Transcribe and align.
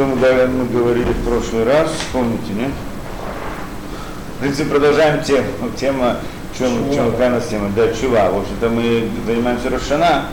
Что 0.00 0.06
мы, 0.06 0.16
мы 0.16 0.64
говорили 0.64 1.12
в 1.12 1.28
прошлый 1.28 1.64
раз, 1.64 1.90
помните, 2.10 2.54
нет? 2.54 2.70
В 4.36 4.40
принципе, 4.40 4.70
продолжаем 4.70 5.22
тему, 5.22 5.44
тема, 5.78 6.16
чем, 6.56 6.90
чем 6.90 7.10
какая 7.10 7.28
у 7.28 7.32
нас 7.34 7.46
тема, 7.48 7.68
да, 7.76 7.92
чува. 7.92 8.30
В 8.30 8.38
общем-то, 8.38 8.70
мы 8.70 9.10
занимаемся 9.26 9.68
Рошана, 9.68 10.24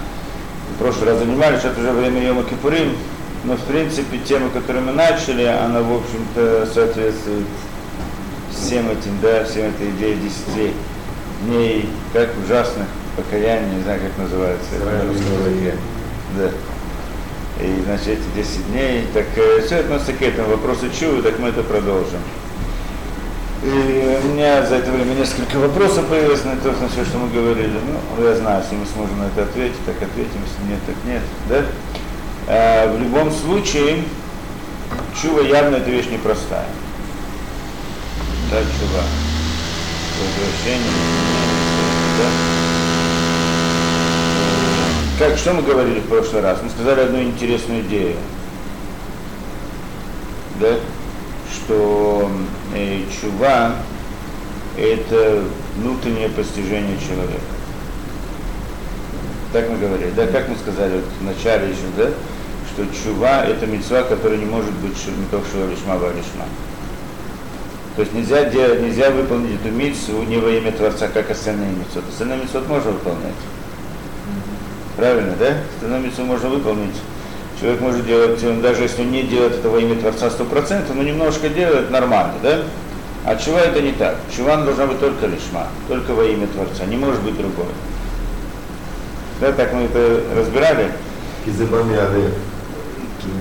в 0.73 0.81
прошлый 0.81 1.09
раз 1.09 1.19
занимались, 1.19 1.59
сейчас 1.59 1.77
уже 1.77 1.91
время 1.91 2.25
Йома 2.25 2.43
Кипурим, 2.43 2.95
но, 3.43 3.57
в 3.57 3.63
принципе, 3.63 4.19
тема, 4.19 4.49
которую 4.51 4.85
мы 4.85 4.93
начали, 4.93 5.43
она, 5.43 5.81
в 5.81 5.95
общем-то, 5.95 6.69
соответствует 6.73 7.47
всем 8.49 8.89
этим, 8.89 9.19
да, 9.21 9.43
всем 9.43 9.65
этой 9.65 9.89
идее 9.89 10.15
десяти 10.15 10.71
дней, 11.43 11.89
как 12.13 12.29
ужасных 12.41 12.87
покаяний, 13.17 13.75
не 13.75 13.83
знаю, 13.83 13.99
как 13.99 14.17
называется 14.17 14.69
это 14.77 14.85
на 14.85 15.09
русском 15.09 15.45
языке. 15.45 15.75
Да. 16.37 16.51
И, 17.61 17.81
значит, 17.85 18.19
эти 18.35 18.45
10 18.45 18.71
дней, 18.71 19.07
так 19.13 19.25
э, 19.35 19.61
все 19.65 19.77
относится 19.77 20.13
к 20.13 20.21
этому 20.21 20.49
вопросу 20.49 20.89
чую, 20.97 21.23
так 21.23 21.39
мы 21.39 21.49
это 21.49 21.63
продолжим. 21.63 22.19
И 23.63 24.19
у 24.23 24.27
меня 24.27 24.63
за 24.63 24.75
это 24.75 24.91
время 24.91 25.13
несколько 25.15 25.57
вопросов 25.57 26.05
появилось 26.05 26.43
на 26.43 26.55
то, 26.57 26.71
на 26.73 26.87
все, 26.87 27.03
что 27.03 27.17
мы 27.17 27.29
говорили. 27.29 27.73
Ну, 28.17 28.23
я 28.23 28.35
знаю, 28.35 28.61
если 28.61 28.75
мы 28.75 28.85
сможем 28.85 29.17
на 29.17 29.25
это 29.25 29.43
ответить, 29.43 29.83
так 29.85 29.95
ответим, 29.95 30.39
если 30.45 30.71
нет, 30.71 30.79
так 30.85 30.95
нет. 31.05 31.21
Да? 31.49 31.65
А, 32.47 32.93
в 32.93 33.01
любом 33.01 33.31
случае, 33.31 34.03
чува 35.19 35.41
явно 35.41 35.77
эта 35.77 35.89
вещь 35.89 36.07
непростая. 36.11 36.67
Да, 38.51 38.59
чува. 38.59 39.03
Возвращение. 40.19 40.91
Да? 42.19 42.66
Как, 45.17 45.35
что 45.35 45.53
мы 45.53 45.63
говорили 45.63 45.99
в 45.99 46.07
прошлый 46.09 46.43
раз? 46.43 46.59
Мы 46.61 46.69
сказали 46.69 47.01
одну 47.01 47.23
интересную 47.23 47.81
идею. 47.81 48.15
Да? 50.59 50.75
Что 51.51 52.29
э, 52.75 53.01
чува– 53.19 53.77
это 54.77 55.43
внутреннее 55.75 56.29
постижение 56.29 56.99
человека. 56.99 57.41
Так 59.53 59.67
мы 59.71 59.77
говорили, 59.79 60.11
да, 60.11 60.27
как 60.27 60.49
мы 60.49 60.55
сказали 60.55 60.97
вот 60.97 61.05
в 61.19 61.23
начале 61.23 61.69
еще, 61.69 61.81
да, 61.97 62.09
что 62.71 62.85
чува– 63.03 63.43
это 63.47 63.65
мецва, 63.65 64.03
которая 64.03 64.37
не 64.37 64.45
может 64.45 64.73
быть 64.73 64.95
шува 64.99 65.67
лишма, 65.67 65.95
а 65.95 66.13
лишма. 66.15 66.45
То 67.95 68.01
есть 68.03 68.13
нельзя, 68.13 68.43
делать, 68.51 68.83
нельзя 68.83 69.09
выполнить 69.09 69.59
эту 69.59 69.73
митцву 69.73 70.21
не 70.21 70.37
во 70.37 70.51
имя 70.51 70.71
Творца, 70.71 71.07
как 71.07 71.31
остальные 71.31 71.71
митцвот. 71.71 72.03
Остальные 72.07 72.41
митцвот 72.41 72.67
можно 72.67 72.91
выполнять. 72.91 73.33
Правильно, 74.97 75.35
да? 75.39 75.53
Становиться 75.77 76.23
можно 76.23 76.49
выполнить. 76.49 76.95
Человек 77.59 77.81
может 77.81 78.05
делать, 78.05 78.61
даже 78.61 78.83
если 78.83 79.03
не 79.03 79.23
делает 79.23 79.53
это 79.53 79.69
во 79.69 79.79
имя 79.79 79.95
Творца 79.95 80.27
100%, 80.27 80.93
но 80.93 81.03
немножко 81.03 81.49
делает 81.49 81.89
нормально, 81.89 82.33
да? 82.43 82.59
А 83.25 83.35
чува 83.35 83.59
это 83.59 83.81
не 83.81 83.93
так. 83.93 84.17
Чува 84.35 84.57
должна 84.57 84.87
быть 84.87 84.99
только 84.99 85.27
лишма, 85.27 85.67
только 85.87 86.11
во 86.13 86.25
имя 86.25 86.47
Творца, 86.47 86.85
не 86.85 86.97
может 86.97 87.21
быть 87.21 87.37
другой. 87.37 87.67
Да, 89.39 89.51
так 89.51 89.71
мы 89.73 89.83
это 89.83 90.21
разбирали. 90.35 90.91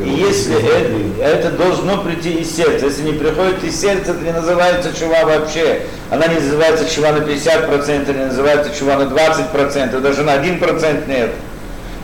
И 0.04 0.08
если 0.08 0.56
это, 0.56 1.22
это 1.22 1.56
должно 1.56 2.02
прийти 2.02 2.34
из 2.34 2.54
сердца, 2.54 2.86
если 2.86 3.02
не 3.02 3.12
приходит 3.12 3.62
из 3.62 3.80
сердца, 3.80 4.12
это 4.12 4.24
не 4.24 4.32
называется 4.32 4.92
чува 4.98 5.24
вообще. 5.24 5.82
Она 6.10 6.26
не 6.26 6.36
называется 6.36 6.88
чува 6.88 7.12
на 7.12 7.18
50%, 7.18 8.16
не 8.16 8.24
называется 8.26 8.74
чува 8.76 8.96
на 8.96 9.02
20%, 9.02 10.00
даже 10.00 10.22
на 10.22 10.36
1% 10.36 11.08
нет. 11.08 11.30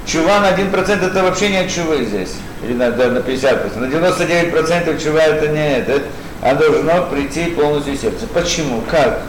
Чува 0.07 0.41
на 0.41 0.51
1% 0.53 1.07
это 1.07 1.23
вообще 1.23 1.49
не 1.49 1.69
чувы 1.69 2.05
здесь. 2.05 2.35
Или 2.65 2.75
на, 2.75 2.91
да, 2.91 3.09
на 3.09 3.19
50%. 3.19 3.79
На 3.79 3.87
99% 3.87 5.03
чува 5.03 5.23
это 5.23 5.49
не 5.49 5.79
это. 5.79 6.03
А 6.41 6.55
должно 6.55 7.07
прийти 7.07 7.51
полностью 7.51 7.95
из 7.95 8.01
сердца. 8.01 8.27
Почему? 8.33 8.83
Как? 8.91 9.23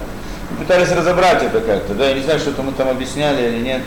Мы 0.52 0.66
пытались 0.66 0.92
разобрать 0.92 1.44
это 1.44 1.62
как-то, 1.62 1.94
да, 1.94 2.10
я 2.10 2.14
не 2.16 2.22
знаю, 2.22 2.40
что-то 2.40 2.64
мы 2.64 2.72
там 2.74 2.90
объясняли 2.90 3.48
или 3.48 3.64
нет. 3.64 3.82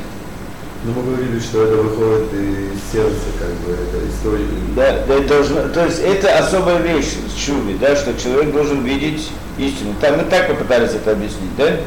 Ну, 0.86 0.92
мы 0.92 1.02
говорили, 1.02 1.41
что 1.41 1.64
это 1.64 1.82
выходит 1.82 2.32
из 2.32 2.92
сердца, 2.92 3.26
как 3.41 3.48
бы, 3.48 3.72
это 3.72 4.08
история. 4.08 4.47
Да, 4.76 5.04
да 5.08 5.14
это 5.14 5.28
должно, 5.28 5.69
то 5.70 5.84
есть 5.84 5.98
это 5.98 6.38
особая 6.38 6.78
вещь 6.78 7.14
в 7.26 7.36
чуве, 7.36 7.76
да, 7.80 7.97
что 7.97 8.14
человек 8.14 8.52
должен 8.52 8.84
видеть 8.84 9.32
истину. 9.58 9.94
Там, 10.00 10.19
мы 10.19 10.22
так 10.30 10.46
попытались 10.46 10.91
это 10.91 11.10
объяснить, 11.10 11.56
да? 11.58 11.78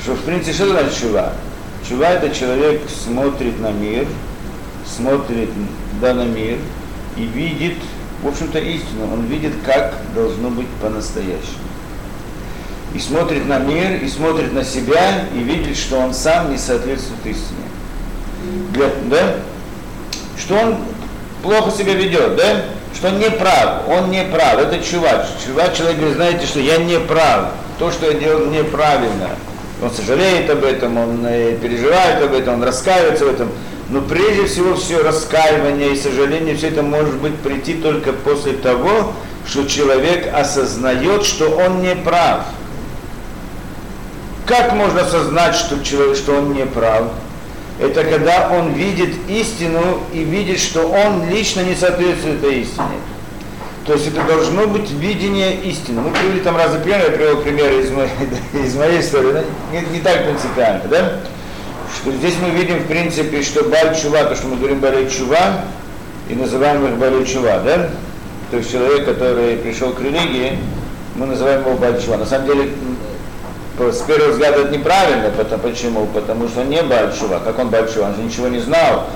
Что 0.00 0.14
в 0.14 0.20
принципе, 0.20 0.52
что 0.52 0.68
значит 0.68 0.96
чува? 0.96 1.32
Чува 1.88 2.10
это 2.10 2.32
человек 2.32 2.82
смотрит 2.88 3.58
на 3.58 3.72
мир, 3.72 4.06
смотрит 4.86 5.50
да, 6.00 6.14
на 6.14 6.26
мир 6.26 6.58
и 7.16 7.24
видит, 7.24 7.78
в 8.22 8.28
общем-то, 8.28 8.60
истину. 8.60 9.12
Он 9.12 9.26
видит, 9.26 9.54
как 9.64 9.94
должно 10.14 10.50
быть 10.50 10.68
по-настоящему. 10.80 11.66
И 12.94 13.00
смотрит 13.00 13.44
на 13.46 13.58
мир, 13.58 14.00
и 14.04 14.08
смотрит 14.08 14.52
на 14.52 14.62
себя, 14.62 15.24
и 15.34 15.38
видит, 15.38 15.76
что 15.76 15.98
он 15.98 16.14
сам 16.14 16.52
не 16.52 16.58
соответствует 16.58 17.26
истине. 17.26 17.65
Для, 18.76 18.90
да? 19.06 19.34
Что 20.38 20.54
он 20.54 20.76
плохо 21.42 21.70
себя 21.70 21.94
ведет, 21.94 22.36
да? 22.36 22.62
Что 22.94 23.08
он 23.08 23.18
не 23.18 23.30
прав, 23.30 23.88
он 23.88 24.10
не 24.10 24.22
прав. 24.24 24.58
Это 24.58 24.78
чувак. 24.84 25.26
Чувак 25.44 25.74
человек 25.74 25.96
говорит, 25.96 26.16
знаете 26.16 26.46
что, 26.46 26.60
я 26.60 26.76
не 26.76 26.98
прав. 26.98 27.52
То, 27.78 27.90
что 27.90 28.10
я 28.10 28.18
делал 28.18 28.46
неправильно. 28.46 29.30
Он 29.82 29.90
сожалеет 29.90 30.48
об 30.48 30.64
этом, 30.64 30.96
он 30.96 31.24
э, 31.26 31.56
переживает 31.60 32.22
об 32.22 32.32
этом, 32.32 32.54
он 32.54 32.64
раскаивается 32.64 33.26
в 33.26 33.28
этом. 33.28 33.50
Но 33.90 34.00
прежде 34.00 34.46
всего 34.46 34.74
все 34.74 35.02
раскаивание 35.02 35.92
и 35.92 35.96
сожаление, 35.96 36.56
все 36.56 36.68
это 36.68 36.82
может 36.82 37.14
быть 37.16 37.36
прийти 37.36 37.74
только 37.74 38.12
после 38.12 38.52
того, 38.54 39.12
что 39.46 39.64
человек 39.66 40.32
осознает, 40.34 41.24
что 41.24 41.50
он 41.50 41.82
не 41.82 41.94
прав. 41.94 42.46
Как 44.46 44.72
можно 44.72 45.02
осознать, 45.02 45.54
что, 45.54 45.82
человек, 45.84 46.16
что 46.16 46.36
он 46.36 46.52
не 46.52 46.64
прав? 46.64 47.04
Это 47.78 48.04
когда 48.04 48.50
он 48.50 48.72
видит 48.72 49.14
истину 49.28 50.00
и 50.12 50.20
видит, 50.20 50.60
что 50.60 50.88
он 50.88 51.28
лично 51.28 51.60
не 51.60 51.74
соответствует 51.74 52.42
этой 52.42 52.60
истине. 52.60 52.98
То 53.84 53.92
есть 53.92 54.08
это 54.08 54.22
должно 54.22 54.66
быть 54.66 54.90
видение 54.90 55.54
истины. 55.62 56.00
Мы 56.00 56.10
привели 56.10 56.40
там 56.40 56.56
разные 56.56 56.82
примеры, 56.82 57.04
я 57.04 57.10
привел 57.10 57.36
примеры 57.42 57.82
из 57.82 57.90
моей, 57.90 58.10
из 58.66 58.74
моей 58.74 59.00
истории, 59.00 59.44
не, 59.72 59.80
не 59.92 60.00
так 60.00 60.24
принципиально, 60.24 60.84
да? 60.88 61.12
что 61.96 62.12
здесь 62.12 62.34
мы 62.42 62.50
видим, 62.50 62.80
в 62.80 62.86
принципе, 62.86 63.42
что 63.42 63.64
Баль-Чува, 63.64 64.24
то, 64.24 64.34
что 64.34 64.48
мы 64.48 64.56
говорим 64.56 64.80
Баль-Чува, 64.80 65.64
и 66.28 66.34
называем 66.34 66.84
их 66.86 66.98
Баль-Чува, 66.98 67.60
да? 67.64 67.90
То 68.50 68.58
есть 68.58 68.70
человек, 68.70 69.04
который 69.04 69.56
пришел 69.56 69.92
к 69.92 70.00
религии, 70.00 70.58
мы 71.14 71.26
называем 71.26 71.60
его 71.60 71.76
Баль-Чува. 71.76 72.18
На 72.18 72.26
самом 72.26 72.46
деле, 72.46 72.70
с 73.78 74.00
первого 74.02 74.32
взгляда 74.32 74.62
это 74.62 74.70
неправильно, 74.70 75.30
потому, 75.30 75.62
почему? 75.62 76.06
Потому 76.06 76.48
что 76.48 76.60
он 76.60 76.70
не 76.70 76.82
Баль-Чува. 76.82 77.40
Как 77.44 77.58
он 77.58 77.68
Баль-Чува? 77.68 78.06
Он 78.06 78.16
же 78.16 78.22
ничего 78.22 78.48
не 78.48 78.60
знал. 78.60 79.06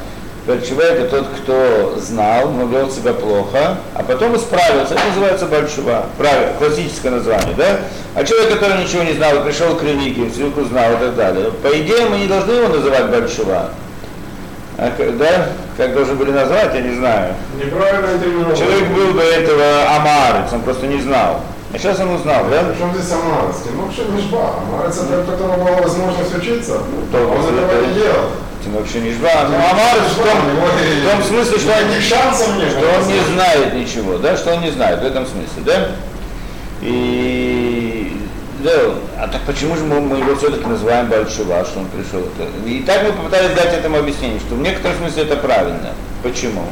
Бальчува 0.47 0.82
это 0.82 1.04
тот, 1.09 1.26
кто 1.28 1.97
знал, 1.98 2.50
но 2.50 2.66
вел 2.66 2.91
себя 2.91 3.12
плохо, 3.12 3.76
а 3.94 4.03
потом 4.03 4.37
исправился. 4.37 4.94
Это 4.94 5.06
называется 5.09 5.47
Бальчува. 5.47 6.06
Правильно, 6.16 6.54
классическое 6.59 7.12
название, 7.12 7.54
да? 7.56 7.81
А 8.15 8.25
человек, 8.25 8.59
который 8.59 8.82
ничего 8.82 9.03
не 9.03 9.12
знал, 9.12 9.44
пришел 9.44 9.76
к 9.76 9.82
религии, 9.82 10.28
всю 10.31 10.47
узнал 10.60 10.94
и 10.94 10.97
так 10.97 11.15
далее. 11.15 11.50
По 11.62 11.69
идее, 11.69 12.06
мы 12.06 12.19
не 12.19 12.26
должны 12.26 12.53
его 12.53 12.69
называть 12.69 13.10
Бальчува. 13.10 13.69
А, 14.78 14.93
да? 15.19 15.49
Как 15.76 15.94
должны 15.94 16.15
были 16.15 16.31
назвать, 16.31 16.75
я 16.75 16.81
не 16.81 16.97
знаю. 16.97 17.34
Неправильно. 17.62 18.56
Человек 18.56 18.88
был 18.88 19.12
до 19.12 19.22
этого 19.22 19.65
амарец, 19.94 20.53
он 20.53 20.62
просто 20.62 20.87
не 20.87 21.00
знал. 21.00 21.43
А 21.72 21.78
сейчас 21.78 22.00
он 22.00 22.10
узнал, 22.10 22.44
да? 22.50 22.64
Причем 22.64 22.92
здесь 22.94 23.12
амарец? 23.12 23.56
Ну, 23.75 23.82
вообще 23.82 24.03
мишба. 24.04 24.56
Амарец 24.58 24.98
это 24.98 25.20
у 25.20 25.25
которого 25.25 25.56
была 25.56 25.76
возможность 25.82 26.36
учиться. 26.36 26.78
Ну, 27.12 27.19
он 27.19 27.58
этого 27.58 27.86
не 27.86 27.94
делал. 27.94 28.31
Тем 28.62 28.75
вообще 28.75 29.00
не 29.00 29.12
жба. 29.12 29.48
Но 29.48 29.56
Амар 29.56 30.00
в 30.00 30.17
том, 30.17 30.38
в 30.38 31.11
том 31.11 31.22
смысле, 31.22 31.58
что 31.58 31.72
он, 31.72 32.00
что 32.02 33.00
он 33.00 33.08
не 33.08 33.20
знает 33.32 33.75
ничего, 33.75 34.19
да, 34.19 34.37
что 34.37 34.55
он 34.55 34.61
не 34.61 34.70
знает, 34.70 35.00
в 35.00 35.06
этом 35.06 35.25
смысле, 35.25 35.62
да? 35.64 35.88
И 36.82 38.20
да, 38.62 38.70
а 39.19 39.28
так 39.28 39.40
почему 39.46 39.76
же 39.76 39.84
мы, 39.84 40.00
мы 40.00 40.19
его 40.19 40.34
все-таки 40.37 40.67
называем 40.67 41.06
Бальшува, 41.08 41.64
что 41.64 41.81
он 41.81 41.87
пришел? 41.87 42.22
И 42.67 42.82
так 42.82 43.02
мы 43.05 43.12
попытались 43.12 43.56
дать 43.56 43.72
этому 43.72 43.99
объяснение, 43.99 44.38
что 44.40 44.55
в 44.56 44.61
некотором 44.61 44.99
смысле 44.99 45.22
это 45.22 45.37
правильно. 45.37 45.93
Почему? 46.22 46.64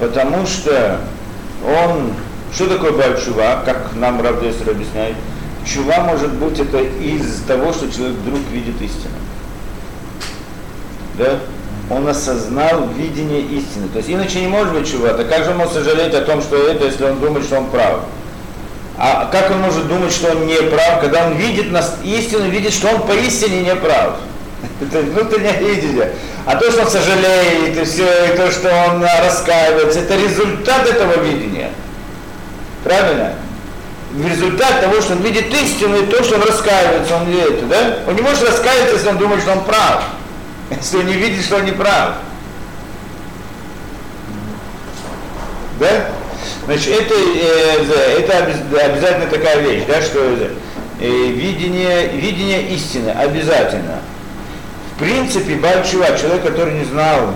Потому 0.00 0.44
что 0.46 0.98
он, 1.64 2.14
что 2.54 2.66
такое 2.66 2.92
Бальшува, 2.92 3.62
как 3.64 3.94
нам 3.94 4.20
Равдесер 4.20 4.70
объясняет, 4.70 5.16
чува 5.64 6.04
может 6.04 6.32
быть 6.34 6.58
это 6.58 6.78
из 6.78 7.42
того, 7.46 7.72
что 7.72 7.90
человек 7.90 8.16
вдруг 8.18 8.40
видит 8.52 8.80
истину 8.80 9.14
да, 11.18 11.38
он 11.90 12.08
осознал 12.08 12.88
видение 12.96 13.42
истины. 13.42 13.88
То 13.92 13.98
есть 13.98 14.10
иначе 14.10 14.40
не 14.40 14.48
может 14.48 14.72
быть 14.72 14.90
чего. 14.90 15.06
А 15.06 15.24
как 15.24 15.44
же 15.44 15.50
он 15.50 15.58
может 15.58 15.74
сожалеть 15.74 16.14
о 16.14 16.22
том, 16.22 16.40
что 16.40 16.56
это, 16.56 16.86
если 16.86 17.04
он 17.04 17.20
думает, 17.20 17.44
что 17.44 17.58
он 17.58 17.66
прав? 17.66 18.00
А 18.98 19.26
как 19.32 19.50
он 19.50 19.60
может 19.60 19.88
думать, 19.88 20.12
что 20.12 20.30
он 20.30 20.46
не 20.46 20.56
прав, 20.56 21.00
когда 21.00 21.26
он 21.26 21.34
видит 21.34 21.70
нас, 21.70 21.96
истину, 22.04 22.48
видит, 22.48 22.72
что 22.72 22.88
он 22.88 23.02
поистине 23.06 23.60
не 23.60 23.74
прав? 23.74 24.16
Это 24.80 25.00
внутреннее 25.00 25.58
видение. 25.58 26.12
А 26.46 26.56
то, 26.56 26.70
что 26.70 26.82
он 26.82 26.88
сожалеет, 26.88 27.76
и 27.76 27.84
все, 27.84 28.04
и 28.32 28.36
то, 28.36 28.50
что 28.50 28.68
он 28.68 29.02
раскаивается, 29.02 30.00
это 30.00 30.16
результат 30.16 30.88
этого 30.88 31.22
видения. 31.22 31.70
Правильно? 32.84 33.34
В 34.12 34.26
результат 34.26 34.80
того, 34.80 35.00
что 35.00 35.14
он 35.14 35.22
видит 35.22 35.52
истину 35.54 36.02
и 36.02 36.06
то, 36.06 36.22
что 36.22 36.34
он 36.34 36.42
раскаивается, 36.42 37.16
он 37.16 37.30
видит, 37.30 37.68
да? 37.68 37.98
Он 38.06 38.14
не 38.14 38.22
может 38.22 38.42
раскаиваться, 38.42 38.94
если 38.96 39.08
он 39.08 39.18
думает, 39.18 39.42
что 39.42 39.52
он 39.52 39.64
прав. 39.64 40.04
Если 40.70 40.96
он 40.98 41.06
не 41.06 41.14
видит, 41.14 41.44
что 41.44 41.56
он 41.56 41.64
не 41.64 41.72
прав. 41.72 42.14
Да? 45.78 46.06
Значит, 46.64 47.00
это, 47.00 47.14
э, 47.14 48.20
это 48.20 48.84
обязательно 48.84 49.26
такая 49.26 49.60
вещь, 49.60 49.84
да, 49.86 50.00
что 50.00 50.20
э, 51.00 51.06
видение, 51.06 52.08
видение 52.08 52.68
истины 52.68 53.10
обязательно. 53.10 54.00
В 54.94 54.98
принципе, 55.00 55.56
Бальчува, 55.56 56.16
человек, 56.16 56.44
который 56.44 56.74
не 56.74 56.84
знал 56.84 57.34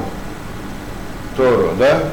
Тору, 1.37 1.73
да, 1.79 2.05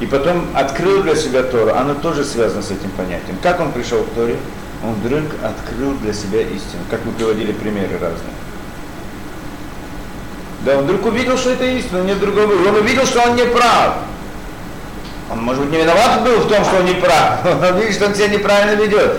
и 0.00 0.06
потом 0.06 0.46
открыл 0.54 1.02
для 1.02 1.14
себя 1.14 1.42
Тору, 1.42 1.72
оно 1.74 1.94
тоже 1.94 2.24
связано 2.24 2.62
с 2.62 2.70
этим 2.70 2.90
понятием. 2.90 3.38
Как 3.42 3.60
он 3.60 3.72
пришел 3.72 4.02
к 4.02 4.10
Торе? 4.10 4.36
Он 4.82 4.94
вдруг 4.94 5.22
открыл 5.42 5.94
для 6.02 6.12
себя 6.12 6.40
истину, 6.42 6.82
как 6.90 7.04
мы 7.04 7.12
приводили 7.12 7.52
примеры 7.52 7.92
разные. 7.92 8.34
Да, 10.64 10.78
он 10.78 10.84
вдруг 10.84 11.06
увидел, 11.06 11.38
что 11.38 11.50
это 11.50 11.64
истина, 11.64 12.02
нет 12.02 12.18
другого. 12.18 12.52
Он 12.68 12.76
увидел, 12.76 13.06
что 13.06 13.22
он 13.22 13.36
не 13.36 13.44
прав. 13.44 13.96
Он, 15.30 15.42
может 15.42 15.62
быть, 15.62 15.72
не 15.72 15.78
виноват 15.78 16.22
был 16.22 16.38
в 16.38 16.48
том, 16.48 16.64
что 16.64 16.76
он 16.78 16.86
не 16.86 16.94
прав. 16.94 17.44
Он 17.44 17.78
видит, 17.78 17.94
что 17.94 18.06
он 18.06 18.14
себя 18.14 18.28
неправильно 18.28 18.82
ведет. 18.82 19.18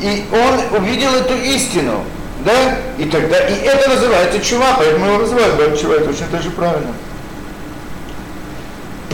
И 0.00 0.24
он 0.32 0.80
увидел 0.80 1.12
эту 1.14 1.34
истину. 1.34 2.04
Да? 2.44 2.78
И 2.98 3.04
тогда, 3.04 3.38
и 3.48 3.54
это 3.54 3.88
называется 3.88 4.40
чува, 4.40 4.74
поэтому 4.78 5.06
его 5.06 5.18
называют 5.18 5.80
чува, 5.80 5.94
это 5.94 6.10
очень 6.10 6.28
даже 6.30 6.50
правильно. 6.50 6.92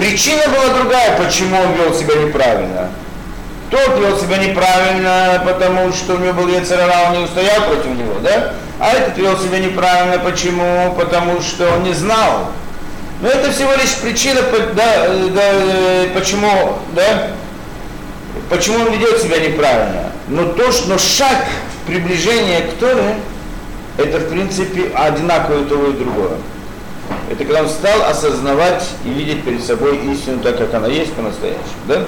Причина 0.08 0.40
была 0.48 0.74
другая, 0.74 1.18
почему 1.18 1.60
он 1.60 1.74
вел 1.74 1.92
себя 1.92 2.14
неправильно. 2.14 2.88
Тот 3.70 3.98
вел 3.98 4.18
себя 4.18 4.38
неправильно, 4.38 5.42
потому 5.44 5.92
что 5.92 6.14
у 6.14 6.16
него 6.16 6.32
был 6.32 6.48
Яцерара, 6.48 7.08
он 7.08 7.18
не 7.18 7.24
устоял 7.24 7.60
против 7.64 7.90
него, 7.90 8.14
да? 8.22 8.54
А 8.80 8.92
этот 8.92 9.18
вел 9.18 9.38
себя 9.38 9.58
неправильно, 9.58 10.18
почему? 10.18 10.94
Потому 10.98 11.42
что 11.42 11.70
он 11.74 11.82
не 11.82 11.92
знал. 11.92 12.52
Но 13.20 13.28
это 13.28 13.52
всего 13.52 13.74
лишь 13.74 13.96
причина, 13.96 14.40
да, 14.72 15.08
да, 15.34 15.52
почему, 16.14 16.78
да, 16.94 17.28
почему 18.48 18.86
он 18.86 18.90
ведет 18.90 19.20
себя 19.20 19.38
неправильно. 19.40 20.10
Но 20.28 20.46
то, 20.52 20.72
что 20.72 20.88
но 20.88 20.96
шаг 20.96 21.44
приближения 21.86 22.62
к 22.62 22.78
Торе, 22.80 23.16
это 23.98 24.20
в 24.20 24.30
принципе 24.30 24.90
одинаково 24.94 25.64
и 25.64 25.64
того 25.66 25.88
и 25.88 25.92
другое. 25.92 26.38
Это 27.30 27.44
когда 27.44 27.62
он 27.62 27.68
стал 27.68 28.02
осознавать 28.04 28.88
и 29.04 29.10
видеть 29.10 29.44
перед 29.44 29.62
собой 29.62 29.98
истину 30.12 30.40
так, 30.40 30.56
как 30.58 30.72
она 30.74 30.88
есть 30.88 31.12
по-настоящему. 31.12 31.60
Да? 31.86 32.04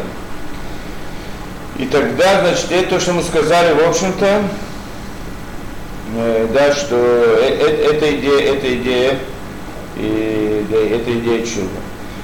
И 1.79 1.87
тогда, 1.87 2.41
значит, 2.41 2.71
это 2.71 2.91
то, 2.91 3.01
что 3.01 3.13
мы 3.13 3.23
сказали, 3.23 3.75
в 3.75 3.89
общем-то, 3.89 4.43
э, 6.17 6.49
да, 6.53 6.75
что 6.75 6.97
э, 6.97 7.57
э, 7.59 7.93
эта 7.93 8.17
идея, 8.17 8.55
эта 8.55 8.75
идея, 8.77 9.19
и, 9.97 10.67
да, 10.71 10.77
эта 10.77 11.19
идея 11.19 11.45
чуда. 11.47 11.69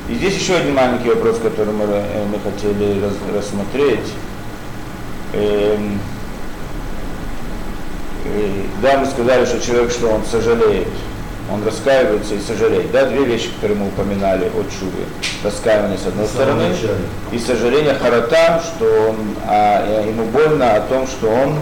И 0.08 0.14
здесь 0.14 0.36
еще 0.36 0.56
один 0.56 0.74
маленький 0.74 1.08
вопрос, 1.08 1.38
который 1.38 1.72
мы, 1.72 1.84
э, 1.84 2.24
мы 2.26 2.38
хотели 2.40 3.00
раз, 3.02 3.14
рассмотреть. 3.34 4.12
Эм, 5.32 6.00
э, 8.24 8.62
да, 8.82 8.98
мы 8.98 9.06
сказали, 9.06 9.44
что 9.44 9.60
человек, 9.60 9.90
что 9.90 10.08
он 10.08 10.24
сожалеет 10.24 10.88
он 11.52 11.64
раскаивается 11.64 12.34
и 12.34 12.40
сожалеет. 12.40 12.90
Да, 12.90 13.06
две 13.06 13.24
вещи, 13.24 13.48
которые 13.56 13.78
мы 13.78 13.88
упоминали 13.88 14.46
от 14.46 14.70
Чувы. 14.70 15.04
Раскаивание 15.44 15.98
с 15.98 16.06
одной 16.06 16.26
стороны 16.26 16.74
и 17.32 17.38
сожаление 17.38 17.94
Харата, 17.94 18.62
что 18.64 18.84
он, 19.10 19.16
а, 19.46 20.04
ему 20.06 20.24
больно 20.24 20.74
о 20.74 20.80
том, 20.82 21.06
что 21.06 21.28
он 21.28 21.58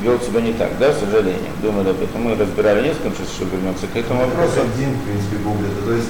вел 0.00 0.20
себя 0.20 0.40
не 0.40 0.52
так, 0.52 0.70
да, 0.78 0.92
сожаление. 0.92 1.50
Думаю 1.62 1.90
об 1.90 2.02
этом. 2.02 2.22
Мы 2.22 2.36
разбирали 2.36 2.88
несколько, 2.88 3.10
сейчас 3.16 3.34
еще 3.34 3.44
вернемся 3.50 3.86
к 3.86 3.96
этому 3.96 4.24
вопросу. 4.24 4.52
Это 4.52 4.62
один, 4.62 4.94
в 4.94 5.04
принципе, 5.04 5.36
Бублет. 5.44 5.84
То 5.84 5.92
есть 5.92 6.08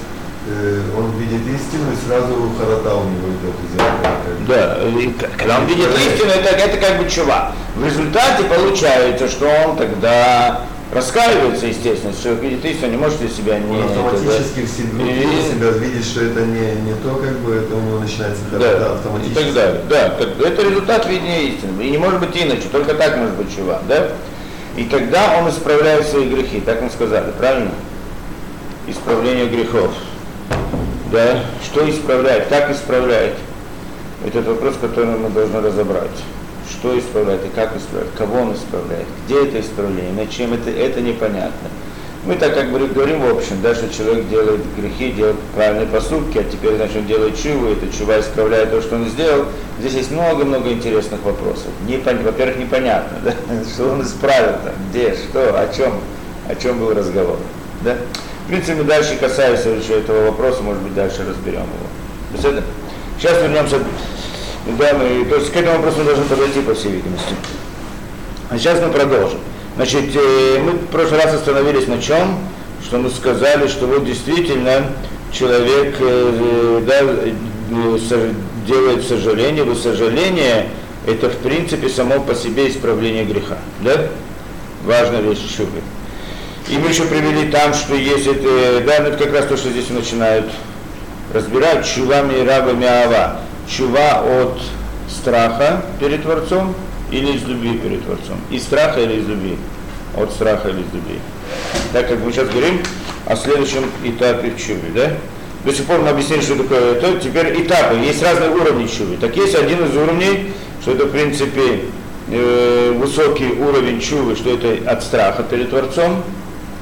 э, 0.49 0.81
он 0.97 1.11
видит 1.19 1.43
истину 1.47 1.93
и 1.93 2.06
сразу 2.06 2.50
Харата 2.59 2.94
у 2.94 3.05
него 3.05 3.29
идет 3.29 3.55
из 3.67 4.49
Да, 4.49 4.79
и, 4.88 5.12
когда 5.37 5.59
он 5.59 5.67
видит 5.67 5.88
истину, 5.99 6.31
это, 6.31 6.55
это 6.55 6.79
как 6.79 6.99
бы 6.99 7.11
чува. 7.11 7.53
В 7.75 7.85
результате 7.85 8.44
получается, 8.44 9.29
что 9.29 9.49
он 9.67 9.76
тогда 9.76 10.62
раскаивается, 10.93 11.67
естественно, 11.67 12.12
что 12.12 12.35
видит 12.35 12.65
истину, 12.65 12.91
не 12.91 12.97
может 12.99 13.23
из 13.23 13.35
себя 13.35 13.59
не... 13.59 13.79
Он 13.79 13.85
автоматически 13.85 14.61
это, 14.61 14.97
да, 14.99 15.05
и, 15.05 15.50
себя 15.50 15.71
видит, 15.71 16.05
что 16.05 16.25
это 16.25 16.41
не, 16.43 16.73
не 16.83 16.94
то, 17.03 17.15
как 17.15 17.39
бы, 17.39 17.55
это 17.55 17.75
у 17.75 17.81
него 17.81 17.99
начинается 17.99 18.43
да, 18.53 18.59
да, 18.59 18.93
автоматически. 18.93 19.33
И 19.33 19.44
так 19.44 19.55
далее, 19.55 19.81
да, 19.89 20.06
это 20.47 20.62
результат 20.62 21.06
видения 21.09 21.44
истины, 21.44 21.83
и 21.83 21.91
не 21.91 21.99
может 21.99 22.21
быть 22.21 22.37
иначе, 22.37 22.65
только 22.71 22.94
так 22.94 23.17
может 23.17 23.35
быть 23.37 23.55
чува, 23.56 23.81
да? 23.89 24.09
И 24.77 24.85
тогда 24.85 25.39
он 25.39 25.49
исправляет 25.49 26.06
свои 26.06 26.29
грехи, 26.29 26.61
так 26.61 26.83
мы 26.83 26.91
сказали, 26.91 27.31
правильно? 27.38 27.73
Исправление 28.87 29.47
грехов. 29.47 29.93
Да? 31.11 31.41
Что 31.62 31.88
исправляет? 31.88 32.49
Как 32.49 32.71
исправляет? 32.71 33.35
Это 34.25 34.41
вопрос, 34.41 34.77
который 34.81 35.19
мы 35.19 35.29
должны 35.29 35.61
разобрать 35.61 36.11
что 36.70 36.99
исправляет 36.99 37.44
и 37.44 37.49
как 37.49 37.76
исправляет, 37.76 38.14
кого 38.17 38.41
он 38.41 38.55
исправляет, 38.55 39.06
где 39.26 39.44
это 39.44 39.61
исправление, 39.61 40.12
над 40.12 40.31
чем 40.31 40.53
это, 40.55 40.70
это 40.70 41.00
непонятно. 41.00 41.69
Мы 42.25 42.37
так 42.37 42.55
как 42.55 42.70
бы 42.70 42.79
говорим 42.87 43.20
в 43.20 43.37
общем, 43.37 43.61
да, 43.62 43.75
что 43.75 43.93
человек 43.93 44.29
делает 44.29 44.61
грехи, 44.76 45.11
делает 45.11 45.37
правильные 45.56 45.88
поступки, 45.88 46.38
а 46.38 46.44
теперь, 46.44 46.76
значит, 46.76 46.99
он 46.99 47.06
делает 47.06 47.37
чуву, 47.37 47.69
и 47.69 47.73
это 47.73 47.93
чува 47.93 48.20
исправляет 48.20 48.70
то, 48.70 48.81
что 48.81 48.94
он 48.94 49.09
сделал. 49.09 49.47
Здесь 49.81 49.94
есть 49.94 50.12
много-много 50.12 50.70
интересных 50.70 51.20
вопросов. 51.25 51.67
Непон... 51.88 52.23
Во-первых, 52.23 52.59
непонятно, 52.59 53.19
да, 53.25 53.32
что 53.75 53.91
он 53.91 54.03
исправил 54.03 54.53
там, 54.62 54.75
где, 54.91 55.14
что, 55.14 55.61
о 55.61 55.75
чем, 55.75 55.94
о 56.49 56.55
чем 56.55 56.79
был 56.79 56.94
разговор. 56.94 57.38
Да? 57.81 57.97
В 58.44 58.49
принципе, 58.49 58.75
мы 58.75 58.85
дальше 58.85 59.17
касаясь 59.17 59.64
еще 59.64 59.99
этого 59.99 60.26
вопроса, 60.26 60.62
может 60.62 60.82
быть, 60.82 60.94
дальше 60.94 61.25
разберем 61.29 61.62
его. 61.62 62.62
Сейчас 63.19 63.43
вернемся 63.43 63.79
да, 64.67 64.94
мы, 64.94 65.25
то 65.25 65.37
есть 65.37 65.53
к 65.53 65.56
этому 65.56 65.76
вопросу 65.79 65.99
мы 65.99 66.05
должны 66.05 66.25
подойти, 66.25 66.61
по 66.61 66.75
всей 66.75 66.93
видимости. 66.93 67.35
А 68.49 68.59
сейчас 68.59 68.81
мы 68.81 68.91
продолжим. 68.91 69.41
Значит, 69.76 70.14
э, 70.14 70.59
мы 70.62 70.73
в 70.73 70.87
прошлый 70.87 71.20
раз 71.20 71.35
остановились 71.35 71.87
на 71.87 72.00
чем? 72.00 72.38
Что 72.85 72.99
мы 72.99 73.11
сказали, 73.11 73.67
что 73.67 73.87
вот 73.87 74.05
действительно 74.05 74.93
человек 75.32 75.97
э, 75.99 76.83
да, 76.87 77.00
делает 78.66 79.07
сожаление, 79.07 79.64
вот 79.64 79.78
сожаление 79.78 80.69
это 81.07 81.28
в 81.31 81.37
принципе 81.38 81.88
само 81.88 82.21
по 82.21 82.35
себе 82.35 82.69
исправление 82.69 83.25
греха. 83.25 83.59
Да? 83.81 84.09
Важная 84.85 85.23
вещь 85.23 85.57
чувы. 85.57 85.81
И 86.69 86.76
мы 86.78 86.90
еще 86.90 87.04
привели 87.04 87.50
там, 87.50 87.75
что 87.75 87.95
есть 87.95 88.26
это, 88.26 88.83
да, 88.87 89.00
ну 89.00 89.09
это 89.09 89.25
как 89.25 89.33
раз 89.33 89.47
то, 89.47 89.57
что 89.57 89.71
здесь 89.71 89.90
начинают 89.90 90.47
разбирать, 91.33 91.85
чувами 91.85 92.47
рабами 92.47 92.87
ава 92.87 93.40
чува 93.69 94.23
от 94.42 94.61
страха 95.09 95.83
перед 96.00 96.23
Творцом 96.23 96.75
или 97.11 97.33
из 97.33 97.45
любви 97.45 97.78
перед 97.78 98.04
Творцом? 98.04 98.38
Из 98.50 98.62
страха 98.62 99.00
или 99.00 99.21
из 99.21 99.28
любви? 99.28 99.57
От 100.16 100.33
страха 100.33 100.69
или 100.69 100.81
из 100.81 100.92
любви? 100.92 101.19
Так 101.92 102.09
как 102.09 102.21
мы 102.25 102.33
сейчас 102.33 102.49
говорим 102.49 102.81
о 103.26 103.37
следующем 103.37 103.85
этапе 104.04 104.52
чувы, 104.57 104.90
да? 104.95 105.12
До 105.64 105.73
сих 105.73 105.85
пор 105.87 106.00
мы 106.00 106.09
объяснили, 106.09 106.40
что 106.40 106.57
такое 106.57 106.95
это. 106.95 107.21
Теперь 107.21 107.62
этапы. 107.62 107.97
Есть 107.97 108.23
разные 108.23 108.50
уровни 108.50 108.87
чувы. 108.87 109.16
Так 109.16 109.37
есть 109.37 109.54
один 109.54 109.85
из 109.85 109.97
уровней, 109.97 110.52
что 110.81 110.92
это 110.92 111.07
в 111.07 111.11
принципе 111.11 111.85
э, 112.28 112.92
высокий 112.97 113.52
уровень 113.52 114.00
чувы, 114.00 114.35
что 114.35 114.50
это 114.50 114.90
от 114.90 115.04
страха 115.04 115.45
перед 115.45 115.71
Творцом, 115.71 116.23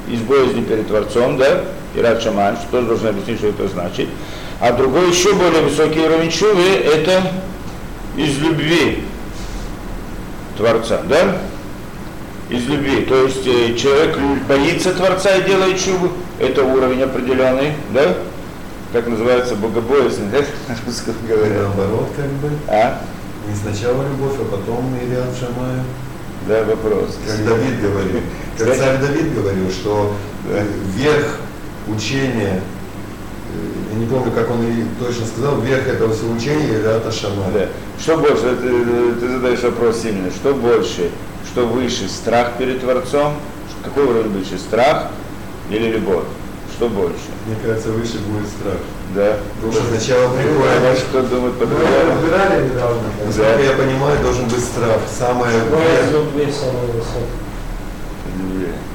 из 0.09 0.19
боязни 0.21 0.61
перед 0.61 0.87
Творцом, 0.87 1.37
да, 1.37 1.63
и 1.95 2.21
Шаман, 2.21 2.55
что 2.57 2.71
тоже 2.71 2.87
должен 2.87 3.07
объяснить, 3.09 3.37
что 3.37 3.47
это 3.47 3.67
значит. 3.67 4.07
А 4.61 4.71
другой 4.73 5.09
еще 5.09 5.33
более 5.33 5.63
высокий 5.63 5.99
уровень 6.01 6.29
чувы– 6.29 6.67
это 6.85 7.31
из 8.15 8.37
любви 8.37 9.03
Творца, 10.55 11.01
да? 11.09 11.39
Из 12.47 12.67
любви. 12.67 13.01
То 13.05 13.23
есть 13.25 13.47
э, 13.47 13.73
человек 13.73 14.19
боится 14.47 14.93
Творца 14.93 15.35
и 15.35 15.47
делает 15.47 15.83
чуву. 15.83 16.11
Это 16.37 16.63
уровень 16.63 17.01
определенный, 17.01 17.73
да? 17.91 18.17
Как 18.93 19.07
называется, 19.07 19.55
богобоязнь, 19.55 20.29
да? 20.29 20.37
Русском 20.85 21.15
говоря. 21.27 21.63
Наоборот, 21.63 22.09
как 22.15 22.27
бы. 22.27 22.51
А? 22.67 23.01
Не 23.49 23.55
сначала 23.55 24.03
любовь, 24.03 24.35
а 24.39 24.45
потом 24.45 24.95
Ириад 25.03 25.35
Шамаю. 25.39 25.83
Да, 26.47 26.63
вопрос. 26.65 27.17
Как 27.25 27.43
Давид 27.43 27.81
говорил. 27.81 28.21
Как 28.59 28.77
царь 28.77 28.99
Давид 28.99 29.33
говорил, 29.33 29.71
что 29.71 30.13
верх 30.95 31.37
учения 31.87 32.61
я 33.93 33.99
не 33.99 34.05
помню, 34.05 34.31
как 34.31 34.49
он 34.49 34.59
точно 34.99 35.25
сказал, 35.25 35.59
верх 35.61 35.87
этого 35.87 36.13
всего 36.13 36.33
учения 36.33 36.79
Ирата 36.81 37.11
Шама. 37.11 37.45
Да. 37.53 37.67
Что 37.99 38.17
больше, 38.17 38.55
ты, 38.61 39.19
ты 39.19 39.29
задаешь 39.33 39.61
вопрос 39.63 40.03
именно, 40.05 40.31
что 40.31 40.53
больше, 40.53 41.09
что 41.51 41.65
выше, 41.67 42.07
страх 42.09 42.53
перед 42.57 42.81
Творцом, 42.81 43.33
какой 43.83 44.05
уровень 44.05 44.31
выше, 44.31 44.57
страх 44.57 45.07
или 45.69 45.89
любовь? 45.91 46.23
что 46.77 46.89
больше? 46.89 47.29
Мне 47.45 47.55
кажется, 47.63 47.89
выше 47.89 48.17
будет 48.25 48.47
страх. 48.47 48.77
Да. 49.13 49.37
Потому 49.57 49.73
что 49.73 49.83
сначала 49.91 50.25
А 50.25 50.33
приходит, 50.33 50.97
что 50.97 51.21
думает 51.21 51.53
Мы 51.59 51.59
по-другому? 51.59 52.11
разбирали 52.15 52.69
недавно. 52.69 53.01
насколько 53.23 53.61
я 53.61 53.71
понимаю, 53.73 54.17
должен 54.23 54.45
быть 54.45 54.63
страх. 54.63 54.97
Самое 55.19 55.51
Ну, 55.69 56.23
весь 56.39 56.55
самый 56.55 56.87
высокий. 56.87 57.37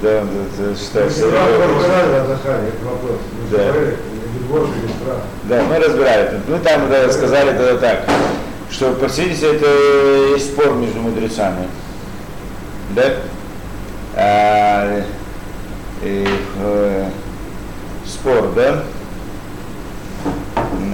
Да, 0.01 0.23
да, 0.23 0.75
что 0.75 1.09
Страх 1.09 1.11
это- 1.11 1.67
разбирали 1.67 2.11
на 2.11 2.27
Захаре, 2.27 2.67
это 2.67 2.85
вопрос. 2.85 3.17
Мы 3.51 3.57
Да. 3.57 3.63
Да, 5.43 5.63
мы 5.63 5.79
разбирали. 5.79 6.39
Мы 6.47 6.59
там 6.59 6.89
да, 6.89 7.11
сказали 7.11 7.49
тогда 7.57 7.77
так, 7.77 8.09
что 8.71 8.93
по 8.93 9.05
видимости 9.05 9.43
это 9.45 10.35
есть 10.35 10.53
спор 10.53 10.73
между 10.75 10.99
мудрецами. 11.01 11.67
Да? 12.95 13.03
А, 14.15 15.01
и, 16.01 16.27
э, 16.59 17.09
спор, 18.05 18.51
да? 18.55 18.83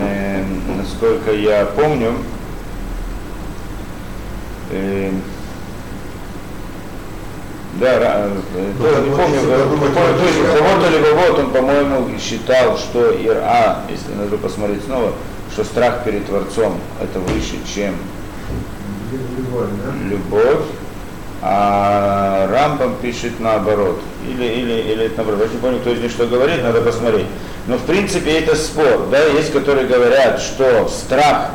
Э, 0.01 0.43
насколько 0.77 1.31
я 1.31 1.65
помню, 1.65 2.15
э, 4.72 5.12
да, 7.72 7.72
ра- 7.72 7.72
э, 7.72 7.72
Ну, 7.72 7.72
то- 7.72 7.72
так 7.72 7.72
не 7.72 7.72
вот, 7.72 7.72
помню, 7.72 7.72
если 7.72 7.72
э, 7.72 7.72
подумать, 7.72 7.72
не 7.72 7.72
помню, 7.72 7.72
вот 9.67 9.93
то 9.93 10.23
есть 10.23 10.37
еще- 10.39 10.57
кого-то 10.57 10.89
либо 10.89 11.07
вот 11.19 11.39
он, 11.39 11.51
по-моему, 11.51 12.09
считал, 12.19 12.77
что 12.77 13.11
Ира, 13.11 13.79
если 13.89 14.13
надо 14.13 14.37
посмотреть 14.37 14.83
снова, 14.85 15.11
что 15.51 15.63
страх 15.63 16.03
перед 16.03 16.25
Творцом 16.25 16.77
это 17.01 17.19
выше, 17.19 17.57
чем 17.73 17.95
Любовь, 19.11 19.69
да? 19.85 20.09
любовь, 20.09 20.65
а 21.41 22.47
Рамбам 22.49 22.95
пишет 23.01 23.39
наоборот. 23.39 23.99
Или, 24.27 24.45
или, 24.45 24.71
или 24.93 25.05
это 25.05 25.17
наоборот. 25.17 25.47
Я 25.47 25.53
не 25.53 25.59
помню, 25.59 25.79
кто 25.81 25.91
из 25.91 25.99
них 25.99 26.09
что 26.11 26.25
говорит, 26.25 26.63
надо 26.63 26.81
посмотреть. 26.81 27.27
Но 27.67 27.77
в 27.77 27.81
принципе 27.81 28.39
это 28.39 28.55
спор. 28.55 29.07
Да? 29.11 29.23
Есть, 29.25 29.51
которые 29.51 29.85
говорят, 29.85 30.39
что 30.41 30.87
страх 30.87 31.51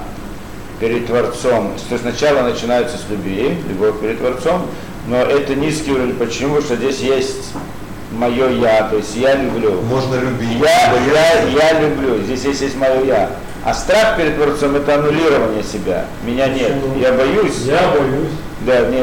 перед 0.79 1.07
Творцом, 1.07 1.73
что 1.79 1.99
сначала 1.99 2.43
начинается 2.43 2.97
с 2.99 3.11
любви, 3.11 3.59
любовь 3.69 3.99
перед 4.01 4.19
Творцом, 4.19 4.67
но 5.09 5.17
это 5.23 5.55
низкий 5.55 5.91
уровень. 5.93 6.15
Почему? 6.15 6.57
Потому 6.57 6.67
что 6.67 6.77
здесь 6.77 7.01
есть 7.01 7.53
мое 8.13 8.49
я, 8.51 8.85
то 8.85 8.97
есть 8.97 9.17
я 9.17 9.35
люблю. 9.35 9.81
Можно 9.83 10.17
любить. 10.17 10.59
Я, 10.61 10.93
я, 10.95 11.43
я 11.73 11.81
люблю, 11.81 12.19
здесь 12.23 12.45
есть, 12.45 12.61
есть 12.63 12.77
мое 12.77 13.05
я. 13.05 13.31
А 13.65 13.75
страх 13.75 14.17
перед 14.17 14.37
Творцом 14.37 14.77
это 14.77 14.95
аннулирование 14.95 15.63
себя. 15.63 16.07
Меня 16.25 16.47
нет. 16.49 16.73
Я 17.01 17.13
боюсь. 17.13 17.59
Я 17.65 17.89
боюсь. 17.89 18.31
Да, 18.61 18.81
не, 18.87 18.99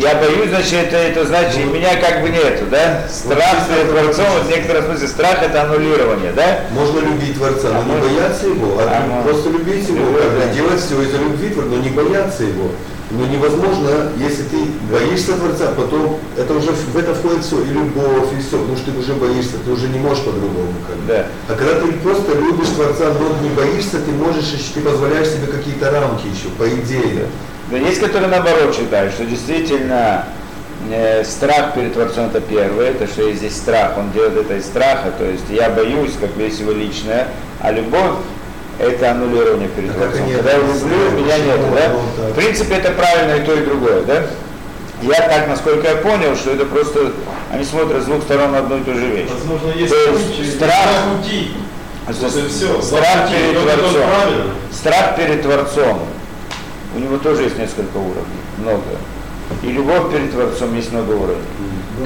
я 0.00 0.14
боюсь, 0.14 0.50
значит, 0.50 0.72
это, 0.72 0.96
это 0.96 1.26
значит, 1.26 1.58
и 1.58 1.64
меня 1.64 1.96
как 1.96 2.22
бы 2.22 2.28
нету, 2.28 2.66
да? 2.70 3.02
Страх 3.10 3.66
перед 3.68 3.90
Творцом, 3.90 4.24
вот 4.34 4.44
в 4.46 4.48
некотором 4.48 4.84
смысле, 4.84 5.08
страх 5.08 5.42
это 5.42 5.62
аннулирование, 5.62 6.32
да? 6.32 6.60
Можно 6.70 7.00
любить 7.00 7.34
Творца, 7.36 7.70
но 7.72 7.80
А 7.80 7.82
не 7.84 7.92
можно- 7.92 8.08
бояться 8.08 8.46
его, 8.46 8.78
а, 8.78 8.82
А 9.20 9.22
просто 9.24 9.50
любить 9.50 9.88
его, 9.88 9.98
Любовь, 9.98 10.22
да. 10.38 10.54
делать 10.54 10.80
все 10.80 11.02
из-за 11.02 11.18
любви, 11.18 11.52
но 11.56 11.76
не 11.78 11.88
бояться 11.88 12.44
его. 12.44 12.70
Но 13.10 13.26
невозможно, 13.26 14.12
если 14.18 14.44
ты 14.44 14.56
боишься 14.90 15.32
Творца, 15.32 15.72
потом 15.76 16.18
это 16.36 16.54
уже 16.54 16.70
в 16.70 16.96
это 16.96 17.12
входит 17.12 17.44
все, 17.44 17.60
и 17.62 17.68
любовь, 17.68 18.32
и 18.32 18.40
все, 18.40 18.58
потому 18.58 18.76
что 18.76 18.92
ты 18.92 18.98
уже 18.98 19.14
боишься, 19.14 19.54
ты 19.64 19.70
уже 19.72 19.88
не 19.88 19.98
можешь 19.98 20.22
по-другому. 20.22 20.72
Как. 20.86 21.06
Да. 21.08 21.26
А 21.48 21.56
когда 21.56 21.80
ты 21.80 21.90
просто 21.92 22.38
любишь 22.38 22.68
Творца, 22.68 23.12
но 23.18 23.42
не 23.42 23.52
боишься, 23.54 23.98
ты 23.98 24.12
можешь, 24.12 24.44
ты 24.72 24.80
позволяешь 24.80 25.28
себе 25.28 25.48
какие-то 25.48 25.90
рамки 25.90 26.26
еще, 26.26 26.48
по 26.56 26.68
идее. 26.68 27.26
Да 27.70 27.78
есть, 27.78 28.00
которые 28.00 28.28
наоборот 28.28 28.76
считают, 28.76 29.12
что 29.12 29.24
действительно 29.24 30.26
э, 30.88 31.24
страх 31.24 31.74
перед 31.74 31.92
Творцом 31.92 32.26
это 32.26 32.40
первое, 32.40 32.90
это 32.90 33.08
что 33.08 33.22
есть 33.22 33.38
здесь 33.38 33.56
страх, 33.56 33.98
он 33.98 34.12
делает 34.12 34.36
это 34.36 34.56
из 34.56 34.64
страха, 34.64 35.12
то 35.18 35.24
есть 35.24 35.44
я 35.50 35.68
боюсь, 35.70 36.12
как 36.20 36.36
весь 36.36 36.60
его 36.60 36.70
личное, 36.70 37.26
а 37.60 37.72
любовь 37.72 38.18
это 38.80 39.10
аннулирование 39.10 39.68
перед 39.68 39.94
Творцом. 39.94 40.30
Когда 40.34 40.52
я 40.52 40.58
люблю, 40.58 41.10
меня 41.22 41.38
нет, 41.38 41.60
да? 41.74 41.92
В 42.30 42.34
принципе, 42.34 42.74
это 42.76 42.92
правильно 42.92 43.42
и 43.42 43.44
то, 43.44 43.54
и 43.54 43.64
другое, 43.64 44.02
да? 44.02 44.26
Я 45.02 45.28
так, 45.28 45.48
насколько 45.48 45.88
я 45.88 45.96
понял, 45.96 46.36
что 46.36 46.50
это 46.52 46.66
просто, 46.66 47.12
они 47.50 47.64
смотрят 47.64 48.02
с 48.02 48.06
двух 48.06 48.22
сторон 48.22 48.52
на 48.52 48.58
одну 48.58 48.78
и 48.78 48.84
ту 48.84 48.94
же 48.94 49.06
вещь. 49.06 49.28
Возможно, 49.30 49.70
есть 49.78 49.92
То 49.92 50.10
есть 50.10 50.56
страх- 50.56 50.72
все. 52.48 52.82
Страх 52.82 53.30
перед 53.30 53.62
Творцом. 53.62 54.02
Страх 54.72 55.16
перед 55.16 55.42
Творцом. 55.42 56.00
У 56.94 56.98
него 56.98 57.18
тоже 57.18 57.44
есть 57.44 57.58
несколько 57.58 57.96
уровней, 57.96 58.40
много. 58.58 58.82
И 59.62 59.72
любовь 59.72 60.10
перед 60.12 60.32
Творцом 60.32 60.74
есть 60.76 60.92
много 60.92 61.12
уровней. 61.12 61.44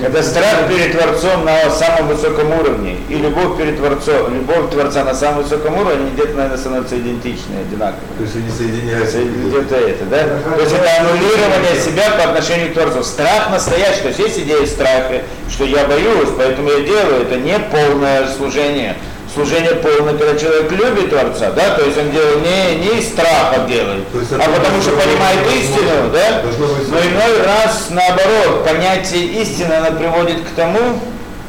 Когда 0.02 0.22
страх 0.22 0.68
перед 0.68 0.92
Творцом 0.92 1.44
на 1.44 1.70
самом 1.70 2.08
высоком 2.08 2.52
уровне 2.52 2.96
и 3.08 3.14
любовь 3.16 3.58
перед 3.58 3.76
Творцом, 3.76 4.34
любовь 4.34 4.70
Творца 4.70 5.04
на 5.04 5.14
самом 5.14 5.42
высоком 5.42 5.78
уровне, 5.78 6.10
где-то, 6.12 6.34
наверное, 6.34 6.58
становятся 6.58 6.98
идентичны, 6.98 7.60
одинаковые. 7.60 8.02
То 8.18 8.24
есть 8.24 8.36
они 8.36 8.50
соединяются. 8.50 9.18
Где-то 9.22 9.76
это, 9.76 10.04
да? 10.06 10.18
То 10.56 10.60
есть 10.60 10.72
это 10.72 10.88
аннулирование 11.00 11.80
себя 11.80 12.10
по 12.18 12.30
отношению 12.30 12.70
к 12.70 12.74
Творцу. 12.74 13.02
Страх 13.02 13.50
настоящий, 13.50 14.02
то 14.02 14.08
есть 14.08 14.20
есть 14.20 14.38
идея 14.40 14.66
страха, 14.66 15.22
что 15.48 15.64
я 15.64 15.84
боюсь, 15.86 16.28
поэтому 16.36 16.70
я 16.70 16.80
делаю, 16.80 17.22
это 17.22 17.36
не 17.36 17.58
полное 17.58 18.28
служение. 18.28 18.96
Служение 19.34 19.74
полное, 19.74 20.16
когда 20.16 20.38
человек 20.38 20.70
любит 20.70 21.10
Творца, 21.10 21.50
да, 21.50 21.70
то 21.70 21.84
есть 21.84 21.98
он 21.98 22.12
делает 22.12 22.38
не, 22.42 22.86
не 22.86 22.98
из 23.00 23.08
страха 23.08 23.66
делает, 23.66 24.04
есть 24.14 24.32
а 24.32 24.38
потому 24.38 24.80
что 24.80 24.90
понимает 24.92 25.40
истину, 25.52 26.10
да? 26.12 26.42
Но 26.88 27.00
иной 27.00 27.42
раз 27.44 27.88
наоборот, 27.90 28.64
понятие 28.64 29.42
истины, 29.42 29.72
оно 29.72 29.98
приводит 29.98 30.40
к 30.42 30.54
тому, 30.54 31.00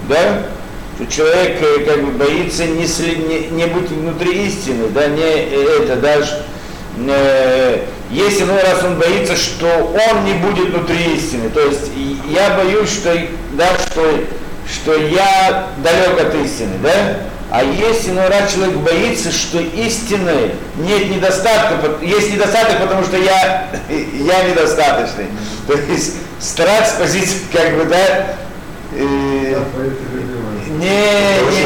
да, 0.10 0.44
что 0.96 1.06
человек 1.12 1.62
э, 1.62 1.86
как 1.86 2.04
бы 2.04 2.12
боится 2.13 2.65
не, 2.65 2.86
сли- 2.86 3.18
не, 3.27 3.50
не 3.50 3.65
быть 3.68 3.89
внутри 3.89 4.48
истины, 4.48 4.88
да, 4.89 5.06
не 5.08 5.22
э, 5.22 5.84
это 5.84 5.98
даже 5.98 6.44
э, 7.08 7.84
есть 8.10 8.42
иной 8.42 8.63
раз 8.63 8.84
он 8.84 8.96
боится, 8.98 9.36
что 9.36 9.68
он 10.10 10.25
не 10.25 10.34
будет 10.34 10.70
внутри 10.74 11.15
истины. 11.15 11.50
То 11.50 11.60
есть 11.62 11.92
я 12.30 12.51
боюсь, 12.51 12.89
что 12.89 13.15
да, 13.54 13.68
что, 13.92 14.10
что 14.74 14.96
я 14.96 15.68
далек 15.84 16.20
от 16.20 16.34
истины, 16.44 16.77
да? 16.82 17.18
А 17.52 17.64
есть 17.64 18.10
иной 18.10 18.28
раз 18.28 18.54
человек 18.54 18.75
боится, 18.78 19.32
что 19.32 19.60
истины 19.60 20.52
нет 20.78 21.10
недостатка, 21.10 22.04
есть 22.04 22.34
недостаток, 22.34 22.80
потому 22.82 23.04
что 23.04 23.18
я, 23.18 23.70
я 23.90 24.44
недостаточный. 24.50 25.28
То 25.68 25.74
есть 25.74 26.16
страх 26.40 26.88
с 26.88 26.94
позиции, 26.94 27.38
как 27.54 27.78
бы, 27.78 27.86
да, 27.86 28.36
э, 28.94 29.62
не, 30.68 30.90
не, 30.90 31.66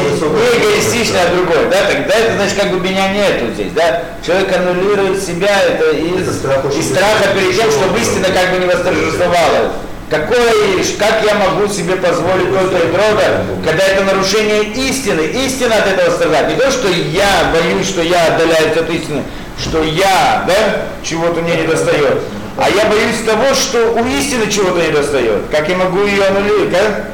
не 1.02 1.16
а 1.16 1.34
другой, 1.34 1.70
да, 1.70 1.84
тогда 1.86 2.14
это 2.14 2.34
значит, 2.34 2.58
как 2.58 2.70
бы 2.72 2.80
меня 2.80 3.12
нету 3.12 3.52
здесь, 3.54 3.72
да. 3.72 4.02
Человек 4.24 4.54
аннулирует 4.56 5.22
себя, 5.22 5.62
это 5.62 5.90
из, 5.90 6.28
Это 6.28 6.32
страх 6.32 6.64
из 6.66 6.88
страха 6.88 7.34
перед 7.34 7.56
тем, 7.56 7.70
чтобы 7.70 7.98
истина 7.98 8.28
как 8.28 8.52
бы 8.52 8.58
не 8.58 8.66
восторжествовала. 8.66 9.72
Какое, 10.10 10.82
как 10.98 11.22
я 11.24 11.34
могу 11.36 11.68
себе 11.68 11.94
позволить 11.94 12.52
то-то 12.52 12.78
и 12.78 12.90
другое, 12.90 13.44
когда 13.64 13.84
это 13.84 14.02
нарушение 14.02 14.64
истины, 14.64 15.20
истина 15.20 15.76
от 15.76 15.86
этого 15.86 16.10
страдает. 16.10 16.48
Не 16.48 16.56
то, 16.56 16.68
что 16.68 16.88
я 16.88 17.52
боюсь, 17.54 17.86
что 17.86 18.02
я 18.02 18.26
отдаляюсь 18.26 18.76
от 18.76 18.90
истины, 18.90 19.22
что 19.56 19.84
я, 19.84 20.42
да, 20.48 20.82
чего-то 21.04 21.40
мне 21.42 21.58
не 21.58 21.68
достает, 21.68 22.22
а 22.56 22.68
я 22.68 22.86
боюсь 22.86 23.22
того, 23.24 23.54
что 23.54 23.92
у 23.92 24.04
истины 24.04 24.50
чего-то 24.50 24.82
не 24.84 24.90
достает. 24.90 25.42
Как 25.48 25.68
я 25.68 25.76
могу 25.76 26.04
ее 26.04 26.24
аннулировать, 26.24 26.72
да? 26.72 27.04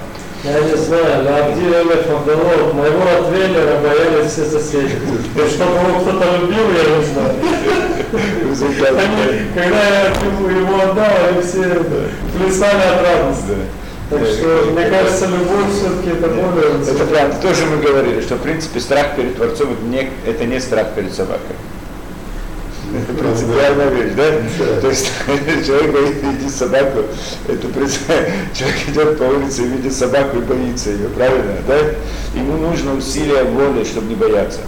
Я 0.44 0.60
не 0.60 0.76
знаю, 0.76 1.24
на 1.24 1.36
Абдиле 1.38 2.02
Фабдалов, 2.08 2.72
моего 2.72 3.02
отвеллера 3.20 3.78
боялись 3.80 4.32
все 4.32 4.44
соседи. 4.46 4.98
Чтобы 5.34 5.72
его 5.72 6.00
кто-то 6.00 6.38
любил, 6.38 6.70
я 6.72 6.96
не 6.96 7.04
знаю. 7.04 7.34
Когда 9.54 9.84
я 9.88 10.06
его 10.06 10.80
отдал, 10.82 11.10
они 11.28 11.42
все 11.42 11.84
плясали 12.36 12.82
от 12.82 13.02
радости. 13.02 13.56
Так 14.08 14.24
что, 14.24 14.70
мне 14.72 14.86
кажется, 14.86 15.26
любовь 15.26 15.72
все-таки 15.72 16.10
это 16.10 16.28
более... 16.28 16.80
Это 16.80 17.04
правда. 17.06 17.36
Тоже 17.42 17.66
мы 17.66 17.78
говорили, 17.78 18.20
что 18.20 18.36
в 18.36 18.40
принципе 18.40 18.78
страх 18.78 19.16
перед 19.16 19.34
Творцом 19.34 19.76
это 20.24 20.44
не, 20.44 20.60
страх 20.60 20.92
перед 20.94 21.12
собакой. 21.12 21.56
Это 22.94 23.18
принципиальная 23.20 23.88
вещь, 23.88 24.12
да? 24.14 24.80
То 24.80 24.88
есть 24.90 25.10
человек 25.66 25.92
боится 25.92 26.26
видеть 26.26 26.54
собаку, 26.54 27.00
это 27.48 27.66
человек 28.54 28.88
идет 28.88 29.18
по 29.18 29.24
улице 29.24 29.62
и 29.62 29.66
видит 29.66 29.92
собаку 29.92 30.38
и 30.38 30.40
боится 30.42 30.90
ее, 30.90 31.08
правильно, 31.08 31.56
да? 31.66 31.78
Ему 32.34 32.56
нужно 32.58 32.94
усилие 32.94 33.42
воли, 33.42 33.82
чтобы 33.82 34.06
не 34.06 34.14
бояться 34.14 34.60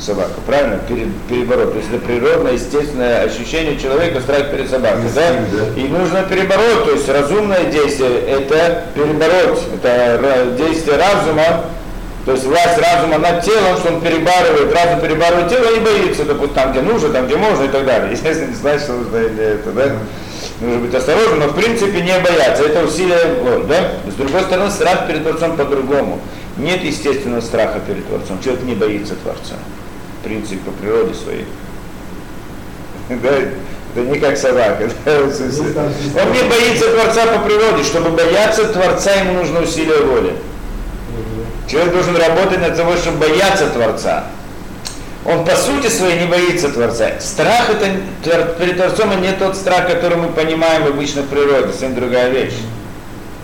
собаку, 0.00 0.40
правильно? 0.46 0.78
Пере- 0.88 1.08
перебороть. 1.28 1.72
То 1.72 1.78
есть 1.78 1.90
это 1.92 2.04
природное, 2.04 2.52
естественное 2.52 3.22
ощущение 3.24 3.78
человека 3.78 4.20
страх 4.20 4.50
перед 4.50 4.70
собакой, 4.70 5.02
да? 5.14 5.22
И 5.76 5.88
нужно 5.88 6.22
перебороть, 6.22 6.84
то 6.84 6.92
есть 6.92 7.08
разумное 7.08 7.64
действие– 7.66 8.20
это 8.28 8.84
перебороть, 8.94 9.60
это 9.74 10.54
действие 10.56 10.96
разума, 10.96 11.64
то 12.26 12.32
есть 12.32 12.44
власть 12.44 12.78
разума 12.78 13.18
над 13.18 13.42
телом, 13.42 13.76
что 13.78 13.94
он 13.94 14.00
перебарывает, 14.00 14.72
разум 14.74 15.00
перебарывает 15.00 15.48
тело 15.48 15.74
и 15.74 15.80
боится, 15.80 16.24
допустим, 16.24 16.54
там, 16.54 16.72
где 16.72 16.82
нужно, 16.82 17.08
там, 17.10 17.26
где 17.26 17.36
можно 17.36 17.64
и 17.64 17.68
так 17.68 17.86
далее. 17.86 18.10
Естественно, 18.12 18.48
не 18.48 18.54
знает, 18.56 18.80
что 18.82 18.92
нужно 18.92 19.16
или 19.16 19.42
это, 19.42 19.70
да? 19.72 19.84
Нужно 20.60 20.80
быть 20.80 20.94
осторожным, 20.94 21.40
но 21.40 21.46
в 21.46 21.54
принципе 21.54 22.02
не 22.02 22.18
бояться, 22.20 22.64
это 22.64 22.84
усилие 22.84 23.34
воли, 23.42 23.64
да? 23.64 23.92
С 24.10 24.14
другой 24.14 24.42
стороны, 24.42 24.70
страх 24.70 25.06
перед 25.06 25.22
Творцом 25.22 25.56
по-другому. 25.56 26.20
Нет 26.58 26.82
естественного 26.84 27.40
страха 27.40 27.80
перед 27.86 28.06
Творцом. 28.06 28.38
Человек 28.42 28.64
не 28.64 28.74
боится 28.74 29.14
Творца. 29.14 29.54
В 30.30 30.32
принципе, 30.32 30.58
по 30.58 30.70
природе 30.70 31.12
своей. 31.12 31.44
Да, 33.08 33.30
это 33.30 34.08
не 34.08 34.20
как 34.20 34.36
собака. 34.36 34.88
Да, 35.04 35.28
смысле. 35.28 35.74
Он 36.22 36.32
не 36.32 36.42
боится 36.48 36.88
Творца 36.88 37.26
по 37.26 37.40
природе. 37.40 37.82
Чтобы 37.82 38.10
бояться 38.10 38.66
Творца, 38.66 39.10
ему 39.10 39.40
нужно 39.40 39.62
усилие 39.62 40.04
воли. 40.04 40.34
Человек 41.68 41.92
должен 41.92 42.16
работать 42.16 42.60
над 42.60 42.76
того, 42.76 42.94
чтобы 42.94 43.26
бояться 43.26 43.70
Творца. 43.70 44.26
Он 45.24 45.44
по 45.44 45.56
сути 45.56 45.88
своей 45.88 46.20
не 46.20 46.26
боится 46.26 46.68
Творца. 46.68 47.10
Страх 47.18 47.68
это 47.68 47.90
перед 48.56 48.76
Творцом 48.76 49.10
это 49.10 49.20
не 49.20 49.32
тот 49.32 49.56
страх, 49.56 49.88
который 49.88 50.16
мы 50.16 50.28
понимаем 50.28 50.84
обычно 50.84 51.22
в 51.22 51.26
природе, 51.26 51.72
совсем 51.72 51.96
другая 51.96 52.30
вещь. 52.30 52.54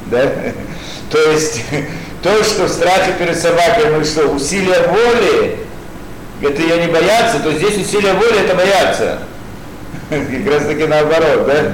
Да? 0.06 0.22
То 1.10 1.32
есть 1.32 1.64
то, 2.22 2.44
что 2.44 2.66
в 2.66 2.68
страхе 2.68 3.12
перед 3.18 3.36
собакой, 3.36 3.90
ну 3.90 4.04
что, 4.04 4.28
усилие 4.28 4.86
воли, 4.86 5.65
это 6.42 6.62
ее 6.62 6.84
не 6.84 6.92
бояться, 6.92 7.40
то 7.40 7.52
здесь 7.52 7.78
усилие 7.78 8.12
воли 8.12 8.44
это 8.44 8.54
бояться. 8.54 9.18
Как 10.10 10.52
раз 10.52 10.66
таки 10.66 10.86
наоборот, 10.86 11.46
да? 11.46 11.72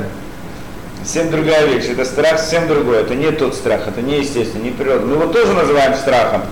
Совсем 1.03 1.31
другая 1.31 1.67
вещь. 1.67 1.87
Это 1.87 2.05
страх 2.05 2.39
совсем 2.39 2.69
другой. 2.69 3.01
Это 3.01 3.15
не 3.15 3.31
тот 3.33 3.55
страх, 3.55 3.89
это 3.89 4.01
не 4.01 4.21
естественно, 4.21 4.63
не 4.63 4.71
природа. 4.71 5.05
Мы 5.05 5.15
его 5.15 5.33
тоже 5.33 5.53
называем 5.53 5.95
страхом. 5.95 6.43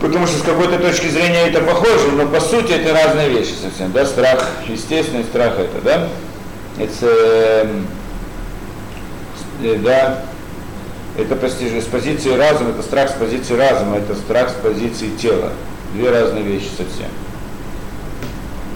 Потому 0.00 0.26
что 0.26 0.38
с 0.38 0.42
какой-то 0.42 0.78
точки 0.78 1.08
зрения 1.08 1.48
это 1.48 1.60
похоже, 1.60 2.12
но 2.12 2.26
по 2.26 2.40
сути 2.40 2.72
это 2.72 2.94
разные 2.94 3.28
вещи 3.28 3.52
совсем. 3.60 3.92
Да? 3.92 4.06
Страх, 4.06 4.48
естественный 4.66 5.24
страх 5.24 5.58
это, 5.58 5.80
да? 5.82 6.08
Это, 6.78 7.06
эм, 7.06 7.86
э, 9.62 9.76
да, 9.78 10.22
это 11.18 11.34
постижение 11.34 11.82
с 11.82 11.86
позиции 11.86 12.30
разума, 12.36 12.70
это 12.70 12.82
страх 12.82 13.10
с 13.10 13.14
позиции 13.14 13.54
разума, 13.56 13.96
это 13.96 14.14
страх 14.14 14.50
с 14.50 14.52
позиции 14.52 15.10
тела. 15.20 15.50
Две 15.94 16.10
разные 16.10 16.42
вещи 16.42 16.68
совсем. 16.76 17.08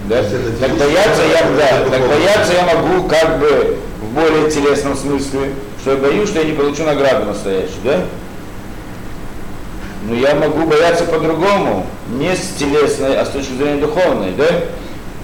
Да? 0.08 0.22
Так 0.60 0.76
бояться 0.76 1.22
я, 1.22 1.48
да, 1.56 1.90
так 1.90 2.08
бояться 2.08 2.52
я 2.52 2.74
могу 2.74 3.06
как 3.08 3.38
бы 3.38 3.76
в 4.00 4.14
более 4.14 4.50
телесном 4.50 4.96
смысле, 4.96 5.52
что 5.80 5.92
я 5.92 5.96
боюсь, 5.96 6.28
что 6.28 6.40
я 6.40 6.46
не 6.46 6.52
получу 6.52 6.84
награду 6.84 7.26
настоящую, 7.26 7.80
да? 7.84 8.04
Но 10.08 10.16
я 10.16 10.34
могу 10.34 10.66
бояться 10.66 11.04
по-другому, 11.04 11.86
не 12.08 12.34
с 12.34 12.58
телесной, 12.58 13.16
а 13.16 13.24
с 13.24 13.28
точки 13.28 13.52
зрения 13.52 13.80
духовной, 13.80 14.32
да? 14.36 14.48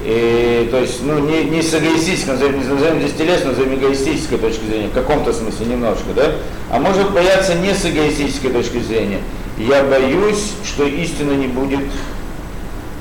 И, 0.05 0.69
то 0.71 0.79
есть, 0.79 1.03
ну, 1.03 1.19
не, 1.19 1.45
не 1.45 1.61
с 1.61 1.75
эгоистической, 1.75 2.35
назовем, 2.35 2.69
назовем 2.69 3.01
здесь 3.01 3.15
телесно, 3.15 3.51
назовем 3.51 3.75
эгоистической 3.75 4.39
точки 4.39 4.65
зрения, 4.65 4.89
в 4.89 4.93
каком-то 4.93 5.33
смысле 5.33 5.67
немножко, 5.67 6.13
да? 6.15 6.33
А 6.71 6.79
может 6.79 7.11
бояться 7.11 7.55
не 7.55 7.75
с 7.75 7.85
эгоистической 7.85 8.53
точки 8.53 8.79
зрения. 8.79 9.19
Я 9.59 9.83
боюсь, 9.83 10.53
что 10.65 10.87
истина 10.87 11.33
не 11.33 11.49
будет 11.49 11.81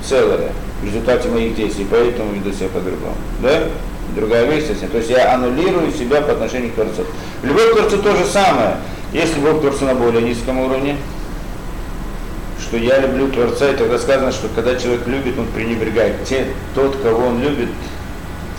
целая 0.04 0.50
в 0.82 0.86
результате 0.86 1.28
моих 1.28 1.54
действий, 1.54 1.86
поэтому 1.88 2.32
веду 2.32 2.52
себя 2.52 2.68
по-другому. 2.68 3.16
Да? 3.42 3.64
Другая 4.16 4.46
вещь 4.46 4.66
совсем. 4.66 4.88
То 4.88 4.98
есть 4.98 5.10
я 5.10 5.34
аннулирую 5.34 5.92
себя 5.92 6.20
по 6.20 6.32
отношению 6.32 6.70
к 6.70 6.74
Творцу. 6.74 7.04
Любовь 7.42 7.72
к 7.72 7.76
Творцу 7.76 7.98
то 7.98 8.16
же 8.16 8.24
самое. 8.24 8.76
Есть 9.12 9.36
любовь 9.36 9.58
к 9.58 9.60
Творцу 9.60 9.84
на 9.84 9.94
более 9.94 10.22
низком 10.22 10.58
уровне, 10.58 10.96
что 12.60 12.76
я 12.76 13.00
люблю 13.00 13.28
Творца, 13.28 13.70
и 13.70 13.76
тогда 13.76 13.98
сказано, 13.98 14.32
что 14.32 14.48
когда 14.54 14.76
человек 14.76 15.06
любит, 15.06 15.38
он 15.38 15.46
пренебрегает. 15.46 16.24
Те, 16.24 16.46
тот, 16.74 16.96
кого 17.02 17.28
он 17.28 17.40
любит, 17.40 17.68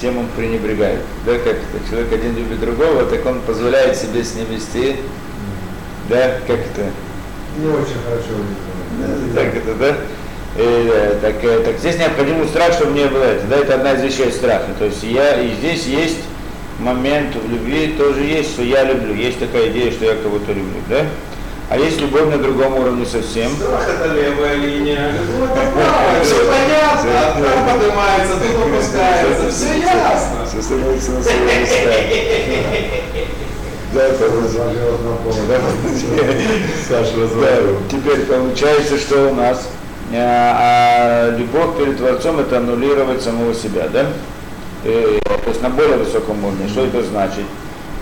тем 0.02 0.18
он 0.18 0.28
пренебрегает. 0.36 1.02
Да, 1.26 1.34
как 1.34 1.58
это? 1.58 1.90
Человек 1.90 2.14
один 2.14 2.36
любит 2.36 2.60
другого, 2.60 3.04
так 3.06 3.26
он 3.26 3.42
позволяет 3.42 3.98
себе 3.98 4.24
с 4.24 4.36
ним 4.36 4.46
вести. 4.50 4.96
Да, 6.10 6.38
как 6.48 6.60
это? 6.60 6.90
Не 7.60 7.68
очень 7.68 8.00
хорошо. 8.06 8.40
Да, 9.00 9.42
так 9.42 9.56
это, 9.56 9.76
да? 9.76 9.96
И, 10.58 11.20
так, 11.22 11.44
э, 11.44 11.60
так 11.66 11.78
здесь 11.78 11.98
необходимый 11.98 12.48
страх, 12.48 12.74
чтобы 12.74 12.94
не 12.94 13.06
было 13.06 13.24
это. 13.24 13.46
Да, 13.48 13.58
это 13.58 13.76
одна 13.76 13.94
из 13.94 14.02
вещей 14.02 14.32
страха. 14.32 14.68
То 14.78 14.86
есть 14.86 15.04
я, 15.04 15.42
и 15.42 15.54
здесь 15.56 15.86
есть 15.86 16.20
момент 16.80 17.36
в 17.36 17.52
любви, 17.52 17.96
тоже 17.98 18.22
есть, 18.22 18.54
что 18.54 18.64
я 18.64 18.84
люблю. 18.84 19.14
Есть 19.14 19.40
такая 19.40 19.68
идея, 19.70 19.92
что 19.92 20.06
я 20.06 20.16
кого-то 20.16 20.54
люблю, 20.54 20.80
да? 20.88 21.06
А 21.70 21.78
есть 21.78 22.00
любовь 22.00 22.34
на 22.34 22.38
другом 22.38 22.80
уровне 22.80 23.06
совсем. 23.06 23.52
Страх 23.52 23.88
это 23.90 24.14
левая 24.14 24.56
линия. 24.56 25.12
Ну 25.38 25.46
это 25.46 25.72
правая, 25.72 26.24
все 26.24 26.36
понятно. 26.46 27.12
Там 27.44 27.78
поднимается, 27.78 28.34
тут 28.40 28.56
опускается. 28.68 29.52
Все 29.52 29.80
ясно. 29.80 30.46
Все 30.48 30.62
становится 30.62 31.12
на 31.12 31.24
свои 31.24 31.40
места. 31.40 31.94
Да, 33.94 34.04
это. 34.04 34.26
Саша 36.88 37.12
теперь 37.90 38.26
получается, 38.26 38.98
что 38.98 39.30
у 39.30 39.34
нас 39.34 39.68
а, 40.14 41.32
а 41.32 41.38
любовь 41.38 41.78
перед 41.78 41.98
Творцом 41.98 42.40
это 42.40 42.58
аннулировать 42.58 43.22
самого 43.22 43.54
себя, 43.54 43.88
да? 43.92 44.08
И, 44.84 45.20
то 45.26 45.50
есть 45.50 45.62
на 45.62 45.70
более 45.70 45.98
высоком 45.98 46.44
уровне. 46.44 46.68
Что 46.68 46.86
это 46.86 47.04
значит? 47.04 47.46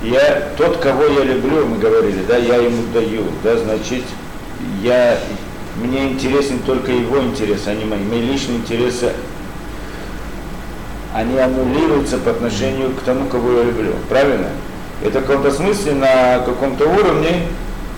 Я, 0.04 0.50
тот, 0.58 0.78
кого 0.78 1.06
я 1.06 1.24
люблю, 1.24 1.66
мы 1.66 1.80
говорили, 1.80 2.24
да, 2.28 2.38
я 2.38 2.58
ему 2.58 2.84
даю, 2.94 3.24
да, 3.44 3.58
значит, 3.58 4.04
я, 4.84 5.18
мне 5.82 6.10
интересен 6.10 6.60
только 6.60 6.92
его 6.92 7.20
интерес, 7.20 7.64
а 7.66 7.74
не 7.74 7.84
мои. 7.84 8.04
Мои 8.04 8.22
личные 8.22 8.60
интересы, 8.60 9.12
они 11.14 11.40
аннулируются 11.40 12.20
по 12.20 12.32
отношению 12.32 12.92
к 12.92 13.02
тому, 13.02 13.28
кого 13.28 13.54
я 13.54 13.64
люблю. 13.64 13.94
Правильно? 14.08 14.50
Это 15.04 15.20
в 15.20 15.26
каком-то 15.26 15.52
смысле 15.52 15.94
на 15.94 16.40
каком-то 16.40 16.88
уровне, 16.88 17.48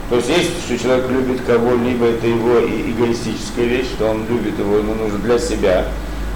то 0.09 0.15
есть 0.15 0.29
есть, 0.29 0.65
что 0.65 0.77
человек 0.77 1.09
любит 1.09 1.41
кого-либо, 1.45 2.07
это 2.07 2.27
его 2.27 2.59
эгоистическая 2.59 3.65
вещь, 3.65 3.87
что 3.95 4.07
он 4.09 4.25
любит 4.27 4.57
его, 4.57 4.77
ему 4.77 4.95
нужно 4.95 5.19
для 5.19 5.37
себя. 5.37 5.85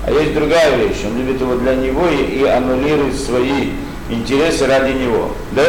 А 0.05 0.11
есть 0.11 0.35
другая 0.35 0.77
вещь, 0.77 0.97
он 1.05 1.17
любит 1.17 1.41
его 1.41 1.55
для 1.55 1.75
него 1.75 2.07
и, 2.07 2.39
и 2.39 2.43
аннулирует 2.45 3.15
свои 3.15 3.71
интересы 4.09 4.67
ради 4.67 4.93
него. 4.93 5.31
Да? 5.53 5.63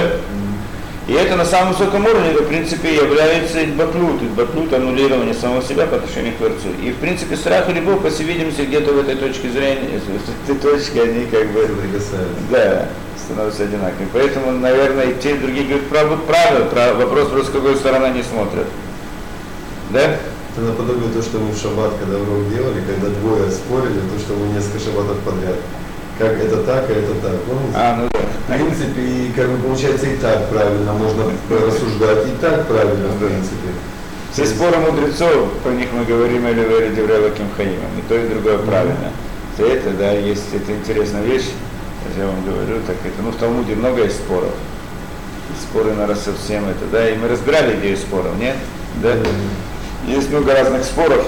И 1.06 1.12
это 1.12 1.36
на 1.36 1.44
самом 1.44 1.74
высоком 1.74 2.06
уровне, 2.06 2.30
это, 2.30 2.44
в 2.44 2.48
принципе, 2.48 2.96
является 2.96 3.62
идбаклют, 3.62 4.22
идбаклют 4.22 4.72
аннулирование 4.72 5.34
самого 5.34 5.62
себя 5.62 5.86
по 5.86 5.96
отношению 5.96 6.32
к 6.32 6.36
Творцу. 6.38 6.68
И, 6.82 6.92
в 6.92 6.96
принципе, 6.96 7.36
страх 7.36 7.68
и 7.68 7.72
любовь, 7.74 8.00
по 8.00 8.08
всей 8.08 8.24
видимости, 8.24 8.62
где-то 8.62 8.92
в 8.92 8.98
этой 9.00 9.16
точке 9.16 9.50
зрения, 9.50 10.00
в 10.00 10.50
этой 10.50 10.58
точке 10.58 11.02
они 11.02 11.26
как 11.26 11.46
бы 11.52 11.68
да, 12.50 12.88
становятся 13.22 13.64
одинаковыми. 13.64 14.08
Поэтому, 14.14 14.52
наверное, 14.52 15.10
и 15.10 15.20
те, 15.20 15.32
и 15.32 15.38
другие 15.38 15.66
говорят 15.66 15.88
правду, 15.88 16.18
правда, 16.26 16.64
прав- 16.70 16.96
вопрос 16.96 17.28
просто, 17.28 17.50
с 17.50 17.54
какой 17.54 17.76
стороны 17.76 18.06
они 18.06 18.22
смотрят. 18.22 18.66
Да? 19.90 20.16
Это 20.56 20.66
наподобие 20.66 21.10
то, 21.10 21.20
что 21.20 21.38
мы 21.38 21.52
в 21.52 21.58
шаббат, 21.60 21.92
когда 22.00 22.16
урок 22.16 22.48
делали, 22.48 22.80
когда 22.80 23.08
двое 23.20 23.50
спорили, 23.50 24.00
то, 24.00 24.18
что 24.20 24.34
мы 24.34 24.54
несколько 24.54 24.78
шаббатов 24.78 25.18
подряд. 25.18 25.56
Как 26.18 26.32
это 26.32 26.58
так, 26.58 26.84
а 26.88 26.92
это 26.92 27.14
так. 27.14 27.40
Помните? 27.42 27.74
А, 27.74 27.96
ну 27.96 28.08
да. 28.12 28.20
В 28.46 28.56
принципе, 28.56 29.00
и 29.00 29.32
как 29.34 29.48
бы 29.48 29.58
получается 29.58 30.06
и 30.06 30.16
так 30.16 30.48
правильно, 30.48 30.92
можно 30.92 31.24
рассуждать, 31.50 32.26
и 32.26 32.40
так 32.40 32.66
правильно, 32.66 33.08
в 33.08 33.18
принципе. 33.18 33.68
Все 34.32 34.46
споры 34.46 34.78
мудрецов, 34.78 35.52
про 35.62 35.70
них 35.70 35.88
мы 35.92 36.04
говорим 36.04 36.46
или 36.48 36.64
говорили 36.64 36.94
Деврела 36.94 37.30
Кимхаимом, 37.30 37.90
и 37.98 38.08
то, 38.08 38.16
и 38.16 38.28
другое 38.28 38.58
правильно. 38.58 39.12
За 39.56 39.64
это, 39.64 39.90
да, 39.90 40.10
есть, 40.10 40.52
это 40.52 40.72
интересная 40.72 41.22
вещь, 41.22 41.50
я 42.18 42.26
вам 42.26 42.44
говорю, 42.44 42.80
так 42.86 42.96
это, 43.04 43.22
ну, 43.22 43.30
в 43.30 43.36
Талмуде 43.36 43.74
много 43.74 44.02
есть 44.02 44.16
споров. 44.16 44.50
И 45.50 45.62
споры, 45.62 45.92
наверное, 45.92 46.16
совсем 46.16 46.64
это, 46.68 46.84
да, 46.92 47.08
и 47.08 47.16
мы 47.16 47.28
разбирали 47.28 47.78
идею 47.78 47.96
споров, 47.96 48.36
нет? 48.38 48.56
Да? 49.02 49.14
Есть 50.06 50.30
много 50.30 50.52
разных 50.52 50.84
споров, 50.84 51.24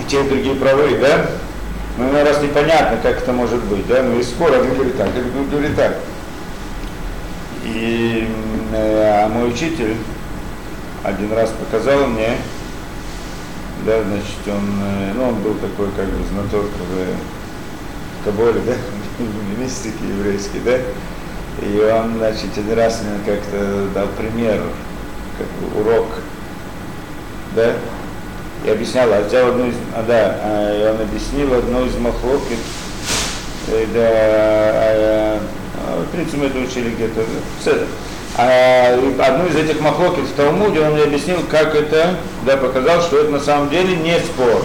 и 0.00 0.10
те, 0.10 0.24
и 0.24 0.28
другие 0.28 0.54
правы, 0.56 0.98
да? 1.00 1.26
Ну, 1.98 2.10
иной 2.10 2.24
раз 2.24 2.42
непонятно, 2.42 2.98
как 3.02 3.18
это 3.22 3.32
может 3.32 3.62
быть, 3.64 3.86
да? 3.86 4.02
Ну, 4.02 4.16
есть 4.16 4.30
спор, 4.30 4.52
один 4.52 4.74
говорит 4.74 4.98
так, 4.98 5.08
один 5.08 5.48
говорит 5.48 5.76
так. 5.76 5.96
И 7.64 8.28
э, 8.72 9.22
а 9.24 9.28
мой 9.28 9.48
учитель 9.48 9.96
один 11.02 11.32
раз 11.32 11.50
показал 11.50 12.06
мне, 12.06 12.36
да, 13.86 14.02
значит, 14.02 14.36
он, 14.46 14.80
э, 14.82 15.12
ну, 15.14 15.28
он 15.28 15.34
был 15.36 15.54
такой, 15.54 15.88
как 15.96 16.06
бы, 16.06 16.22
знаток 16.32 16.66
в 16.66 18.24
Каболе, 18.24 18.60
да, 18.66 18.72
в 19.18 19.58
мистике 19.58 20.06
еврейской, 20.06 20.60
да, 20.64 20.78
и 21.62 21.78
он, 21.80 22.18
значит, 22.18 22.58
один 22.58 22.76
раз 22.76 23.02
мне 23.02 23.18
как-то 23.24 23.88
дал 23.94 24.08
пример, 24.18 24.60
как 25.38 25.46
бы 25.46 25.80
урок, 25.80 26.06
да, 27.54 27.72
и 28.66 28.70
объяснял, 28.70 29.08
а 29.12 29.22
взял 29.22 29.48
одну 29.48 29.68
из, 29.68 29.74
а, 29.94 30.02
да, 30.06 30.36
а, 30.42 30.74
и 30.74 30.90
он 30.90 31.00
объяснил 31.00 31.54
одну 31.54 31.86
из 31.86 31.96
махлокит, 31.96 32.58
э, 33.68 33.86
да, 33.94 34.00
а, 34.02 35.40
а, 35.78 36.02
в 36.02 36.10
принципе, 36.10 36.38
мы 36.38 36.46
это 36.46 36.58
учили 36.58 36.90
где-то, 36.90 37.20
в 37.60 37.64
Седе. 37.64 37.86
А 38.38 38.98
одну 39.20 39.46
из 39.46 39.56
этих 39.56 39.80
махлокит 39.80 40.24
в 40.24 40.34
Талмуде 40.34 40.80
он 40.80 40.92
мне 40.92 41.04
объяснил, 41.04 41.38
как 41.48 41.74
это, 41.74 42.16
да, 42.44 42.56
показал, 42.58 43.00
что 43.00 43.18
это 43.18 43.30
на 43.30 43.40
самом 43.40 43.70
деле 43.70 43.96
не 43.96 44.18
спор, 44.18 44.62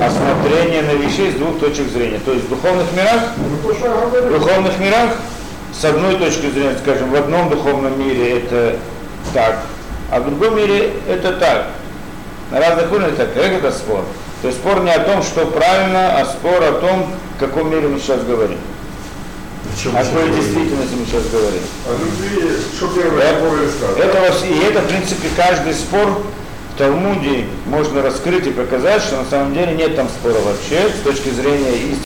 а 0.00 0.10
смотрение 0.10 0.82
на 0.82 0.92
вещей 0.92 1.30
с 1.30 1.34
двух 1.34 1.60
точек 1.60 1.88
зрения. 1.90 2.18
То 2.24 2.32
есть 2.32 2.46
в 2.46 2.48
духовных 2.48 2.86
мирах, 2.92 3.34
в 3.36 4.32
духовных 4.32 4.78
мирах, 4.80 5.10
с 5.72 5.84
одной 5.84 6.16
точки 6.16 6.50
зрения, 6.50 6.76
скажем, 6.82 7.10
в 7.10 7.14
одном 7.14 7.50
духовном 7.50 8.00
мире 8.00 8.38
это 8.38 8.76
так, 9.32 9.58
а 10.10 10.18
в 10.18 10.24
другом 10.24 10.56
мире 10.56 10.94
это 11.08 11.34
так. 11.34 11.66
На 12.50 12.60
разных 12.60 12.92
уровнях 12.92 13.16
так, 13.16 13.34
как 13.34 13.44
это 13.44 13.72
спор? 13.72 14.04
То 14.42 14.48
есть 14.48 14.60
спор 14.60 14.82
не 14.82 14.90
о 14.90 15.00
том, 15.00 15.22
что 15.22 15.46
правильно, 15.46 16.20
а 16.20 16.24
спор 16.26 16.62
о 16.62 16.72
том, 16.72 17.10
в 17.36 17.40
каком 17.40 17.70
мире 17.70 17.88
мы 17.88 17.98
сейчас 17.98 18.22
говорим. 18.22 18.58
О 19.86 20.04
какой 20.04 20.28
действительности 20.30 20.94
мы 20.94 21.06
сейчас 21.06 21.24
говорим. 21.32 21.62
А 21.86 21.92
любви, 21.92 22.56
что 22.76 22.88
первое, 22.88 23.22
Это, 23.96 24.18
это 24.18 24.46
и 24.46 24.58
это, 24.64 24.80
в 24.80 24.86
принципе, 24.88 25.28
каждый 25.36 25.74
спор 25.74 26.22
в 26.74 26.78
Талмуде 26.78 27.46
можно 27.66 28.02
раскрыть 28.02 28.46
и 28.46 28.50
показать, 28.50 29.02
что 29.02 29.16
на 29.16 29.24
самом 29.24 29.54
деле 29.54 29.74
нет 29.74 29.96
там 29.96 30.08
спора 30.08 30.40
вообще 30.44 30.90
с 30.90 31.02
точки 31.02 31.30
зрения 31.30 31.72
истины. 31.72 31.98